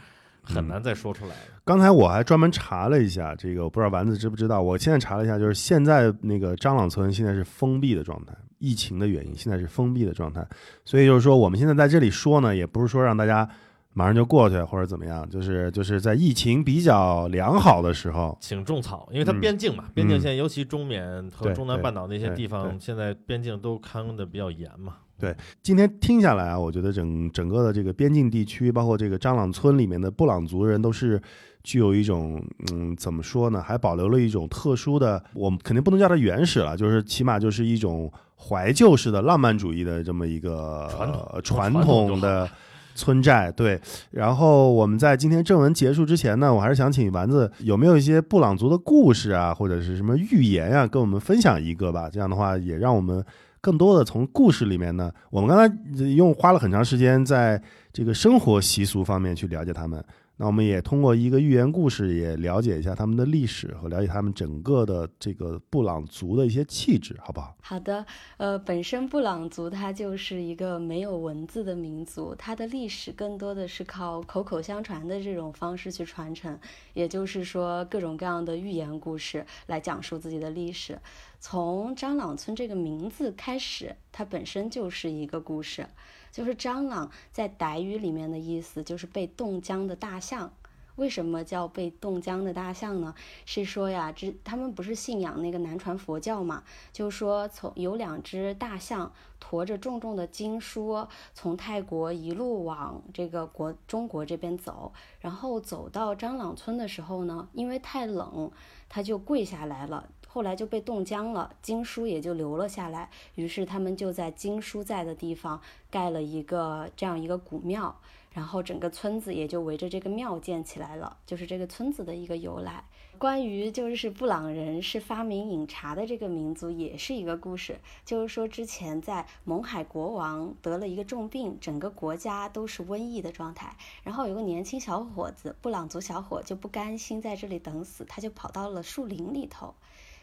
[0.43, 1.41] 很难再说出来了。
[1.65, 4.61] 刚才我还专门查了一下，这个我不知道丸子知不知道。
[4.61, 10.47] 我现在查了一下，就是现在那个张朗村现在是封闭的状态，疫情的原因，现在是封闭的状态。
[10.86, 13.49] 所以就是说，我们现在在这里说呢，也不是说让大家
[13.94, 24.96] 马上就过去或者怎么样，就是就是在疫情比较良好的时候，请种草，因为它嗯边境嘛，边境嗯线尤其中缅和中南半岛那些地方，现在边境都看的比较严嘛。
[25.20, 31.22] 对今天听下来啊，我觉得整整个的这个边境地区，包括这个张朗村里面的布朗族人，都是
[31.62, 42.50] 具有一种嗯，怎么说呢，还保留了一种特殊的，我们肯定不能叫它原始了，就是起码就是一种怀旧式的浪漫主义的这么一个传统呃传统的。
[42.96, 43.80] 村寨对，
[44.12, 52.10] 然后我们在今天正文结束之前呢，我还是想请丸子有没有一些布朗族的故事啊，或者是什么寓言啊，跟我们分享一个吧。
[52.10, 53.24] 这样的话，也让我们
[53.60, 57.62] 更多的从故事里面呢，我们刚才用花了很长时间在
[57.94, 60.04] 这个生活习俗方面去了解他们。
[60.38, 67.55] 那我们也通过一个寓言故事，也了解一下他们的历史和了解他们整个的这个布朗族的一些气质，好不好？
[67.61, 68.03] 好的，
[68.38, 76.59] 呃，本身布朗族它就是一个没有文字的民族，它的历史更多的是靠口口相传的这种方式去传承，
[76.93, 80.99] 也就是说各种各样的寓言故事来讲述自己的历史。
[81.39, 85.88] 从张朗村这个名字开始，它本身就是一个故事，
[86.32, 90.53] 就是张朗在傣语里面的意思就是被冻僵的大象。
[90.97, 93.15] 为什么叫被冻僵的大象呢？
[93.45, 96.63] 是说呀，这他们不是信仰那个南传佛教嘛？
[96.91, 108.51] 就说从有两只大象驮着重重的经书，从泰国一路往这个国中国这边走，然后走到张朗村的时候呢，因为太冷，
[108.89, 110.09] 他就跪下来了。
[110.34, 113.09] 后来就被冻僵了，经书也就留了下来。
[113.36, 115.59] 于是他们就在经书在的地方
[115.89, 117.99] 盖了一个这样一个古庙，
[118.34, 122.86] 然后整个村子也就围着这个庙建起来了，就是这个村子的一个由来。
[123.17, 127.77] 关于就是布朗人是发明饮茶的这个民族，也是一个故事。
[128.03, 133.75] 就是说，之前在蒙海国王得了一个重病，整个国家都是瘟疫的状态。
[134.01, 139.75] 然后有个年轻小伙子，布朗族小伙就不甘心在这里等死，他就跑到了树林里头。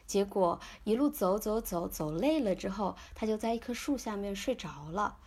[0.09, 5.19] 结果一路走走走走累了之后，他就在一棵树下面睡着了。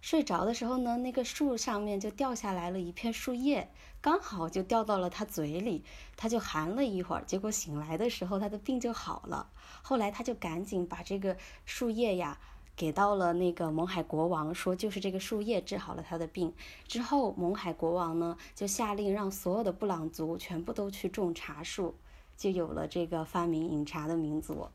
[0.00, 3.68] 睡着的时候呢，那个树上面就掉下来了一片树叶，
[4.00, 5.84] 刚好就掉到了他嘴里，
[6.16, 9.50] 他就含了一会儿，结果醒来的时候他的病就好了。
[9.82, 12.38] 后来他就赶紧把这个树叶呀
[12.76, 16.54] 给到了那个蒙海国王，说就是这个树叶治好了他的病。
[16.86, 21.96] 之后蒙海国王呢就下令让所有的布朗族全部都去种茶树，
[22.38, 24.68] 就有了这个发明饮茶的民族。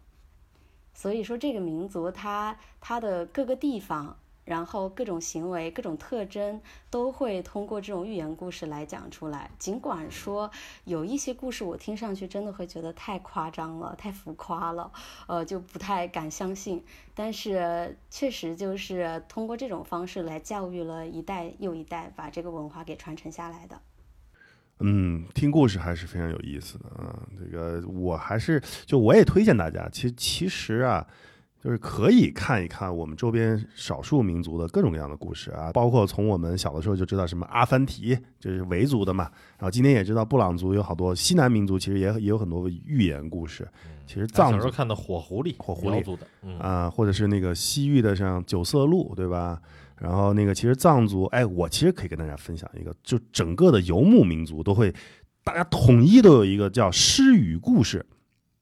[0.93, 4.15] 所以说这个民族它它的各个地方。
[4.45, 6.59] 然后各种行为、各种特征
[6.89, 9.49] 都会通过这种寓言故事来讲出来。
[9.57, 10.51] 尽管说
[10.83, 14.91] 有一些故事我听上去真的会觉得太夸张了、太浮夸了，
[15.27, 16.83] 呃，就不太敢相信。
[17.15, 23.81] 但是确实就是通过这种方式来教育了一代又一代，把这个文化给传承下来的。
[24.83, 27.17] 嗯，听故事还是非常有意思的啊。
[27.39, 31.05] 这个我还是就我也推荐大家，其实其实啊。
[31.63, 39.31] 就是可以看一看我们周边少数民族的各种各样的故事啊，包括从我们小的时候就知道什么阿凡提，就是维族的嘛。
[39.57, 43.65] 然后今天也知道布朗族有好多西南民族，其实也也有很多寓言故事。
[44.05, 46.27] 其实藏族看的火狐狸，火狐狸族的
[46.59, 49.61] 啊，或者是那个西域的像九色鹿，对吧？
[49.97, 54.93] 然后那个其实藏族，哎，我其实可以跟大家分享一个，就整个的游牧民族都会，
[55.43, 58.05] 大家统一都有一个叫诗语故事。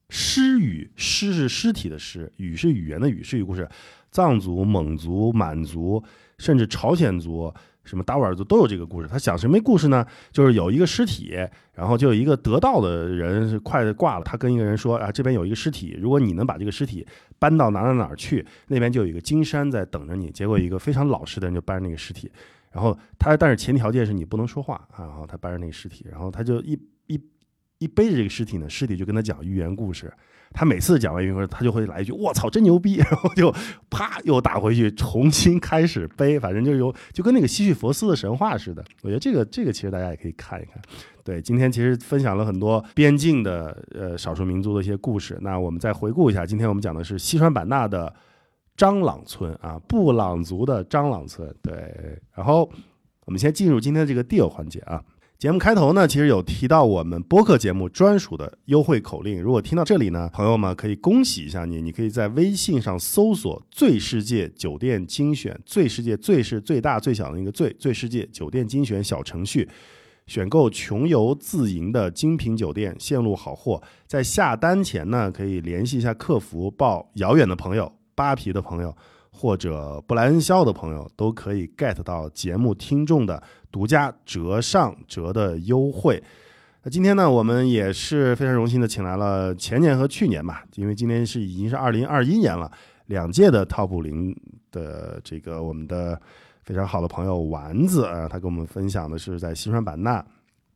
[0.10, 3.68] 诗语，诗是尸体的诗，语是语言的语，诗语故事。
[4.12, 6.04] 藏族、蒙族、满族，
[6.38, 7.54] 甚至朝鲜族、
[7.92, 9.08] 什么达斡尔族都有这个故事。
[9.10, 10.06] 他讲什么故事呢？
[10.32, 11.36] 就是有一个尸体，
[11.74, 17.06] 然后就有一个得道的人是快挂了，他跟一个人说啊，这边有一个尸体，如果你能把这个尸体
[17.38, 20.32] 搬到哪哪哪去，那边就有一个金山在等着你。
[20.32, 22.32] 结果一个非常老实的人就搬着那个尸体，
[22.72, 27.22] 然后他但是前条件是你不能说话啊，然后他搬着那个尸体，然后他就一一。
[27.82, 30.14] 一背着这个尸体呢，尸体就跟他讲寓言故事。
[30.54, 33.52] 他每次讲完寓言故事，他就会来一句“卧槽，真牛逼”， 然后就
[33.90, 36.40] 啪又打回去，重新开始背。
[36.40, 38.86] 反正就有就跟那个西绪佛斯的神话似的。
[39.02, 40.80] 我觉得这个这个其实大家也可以看一看。
[41.24, 45.40] 对，今天其实分享了很多边境的呃少数民族的一些故事。
[45.42, 48.14] 那我们再回顾一下，今天我们讲的是西双版纳的
[48.78, 51.52] 张朗村啊，布朗族的张朗村。
[51.64, 52.70] 对，然后
[53.26, 55.02] 我们先进入今天的这个 deal 环节啊。
[55.42, 59.42] 节目开头呢，其实有提到我们播客节目专属的优惠口令。
[59.42, 69.68] 如果听到这里呢，朋友们可以恭喜一下你，你可以在微信上搜索“最世界酒店精选”，最世界最是最大最小的那个最，最世界酒店精选小程序，
[70.28, 73.82] 选购穷游自营的精品酒店，线路好货。
[74.06, 78.96] 在下单前呢，可以联系一下客服，报遥远的朋友、扒皮的朋友
[79.32, 83.42] 或者布莱恩肖的朋友，都可以 get 到节目听众的。
[83.72, 86.22] 独家折上折的优惠，
[86.84, 92.70] 那今天呢，我们也是非常荣幸的请来了前年和去年吧，因为今天是已经是二零二一年了，
[93.06, 94.36] 两届的 TOP 零
[94.72, 96.22] 的这个我们的
[96.64, 100.22] 非常好的朋友丸子啊，他跟我们分享的是在西双版纳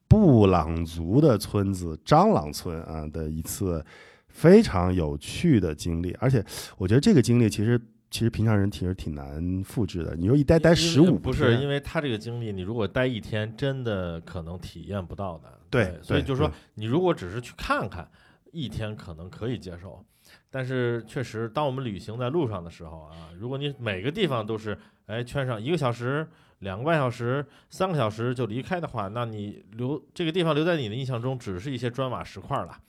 [0.07, 3.85] 布朗族的村子张朗村啊的一次
[4.29, 6.41] 非常有趣的经历，而且
[6.77, 7.77] 我觉得这个经历其实。
[8.15, 10.15] 其实平常人其实挺难复制的。
[10.15, 15.59] 你说一待待十五，不是因为他这个经历，你如果待一天，真的可能体验不到的。
[15.69, 18.09] 对，所以就是说，你如果只是去看看，
[18.53, 20.01] 一天可能可以接受。
[20.49, 26.25] 但是确实，当我们旅行在路上的时候啊，如果你每个地方都是哎圈上一个小时、
[26.59, 32.79] 两个半小时、三个小时就离开的话，那你留这个地方留在你的印象中，只是一些砖瓦石块了。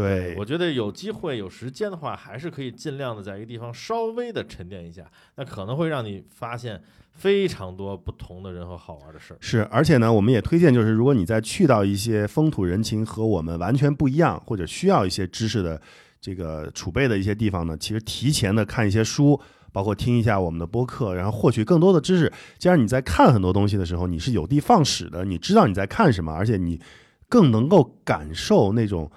[0.00, 5.04] 对，我觉得有机会有时间的话，还是可以尽量的在一个地方稍微的沉淀一下，
[5.36, 6.82] 那可能会让你发现
[7.12, 9.36] 非常多不同的人和好玩的事儿。
[9.40, 15.80] 是，而且呢，我们也推荐，就是如果你在去到一些风土人情和我们完全不一样，或者需要一些知识的
[16.20, 19.38] 这个储备的一些地方呢，其实提前的看一些书，
[19.72, 22.32] 包括听一下我们的播客，然后获取更多的知识。
[22.58, 26.80] 这样你在看很多东西的时候，你是有的放矢的，你知道你在看什么，而且你
[27.28, 29.10] 更能够感受那种。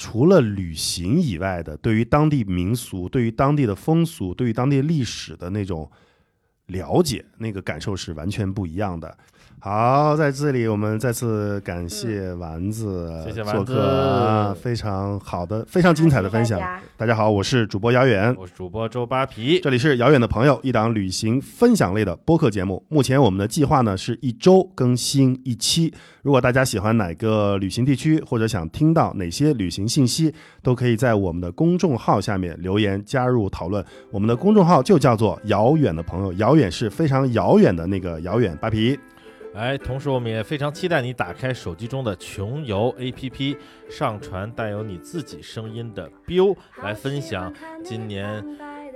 [0.00, 5.90] 除了旅行以外的，对于当地民俗、对于当地的风俗、对于当地历史的那种
[6.68, 9.18] 了解，那个感受是完全不一样的。
[9.62, 16.58] 好，在这里我们再次感谢丸子谢谢丸子做客啊，非常好的、非常精彩的分享。
[16.96, 22.82] 大家好，我是主播姚远，我是主播周扒皮，这里是遥远的朋友，一档旅行分享类的播客节目。
[22.88, 25.92] 目前我们的计划呢是一周更新一期。
[26.22, 33.84] 如果大家喜欢哪个旅行地区，或者想听到哪些旅行信息，都可以在我们的公众号下面留言加入讨论。
[34.10, 38.56] 我们的公众号就叫做“遥远的朋友”，遥远是非常遥远的那个遥远。
[38.58, 38.98] 扒皮。
[39.52, 43.56] 哎，同时我们也非常期待你打开手机中的穷游 APP，
[43.88, 48.44] 上传带有你自己声音的 biu 来分享今年。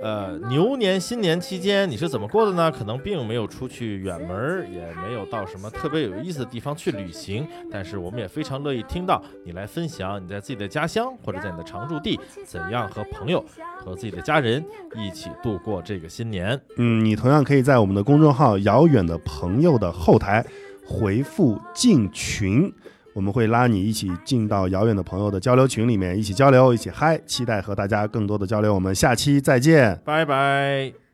[0.01, 2.71] 呃，牛年新年期间你是怎么过的呢？
[2.71, 13.43] 可能并没有出去远门，也没有到什么特别有意思的地方去旅行，但是我们也非常乐意听到你来分享你在自己的家乡或者在你的常住地怎样和朋友
[13.77, 14.63] 和自己的家人
[14.95, 16.59] 一起度过这个新年。
[16.77, 20.45] 嗯，你同样可以在我们的公众号“遥远的朋友”的后台
[20.85, 22.71] 回复“进群”。
[23.15, 28.75] 我们会拉你一起进到遥远的朋友的交流群里面，一起交流，一起嗨，期待和大家更多的交流。
[28.75, 31.04] 我们下期再见，拜拜。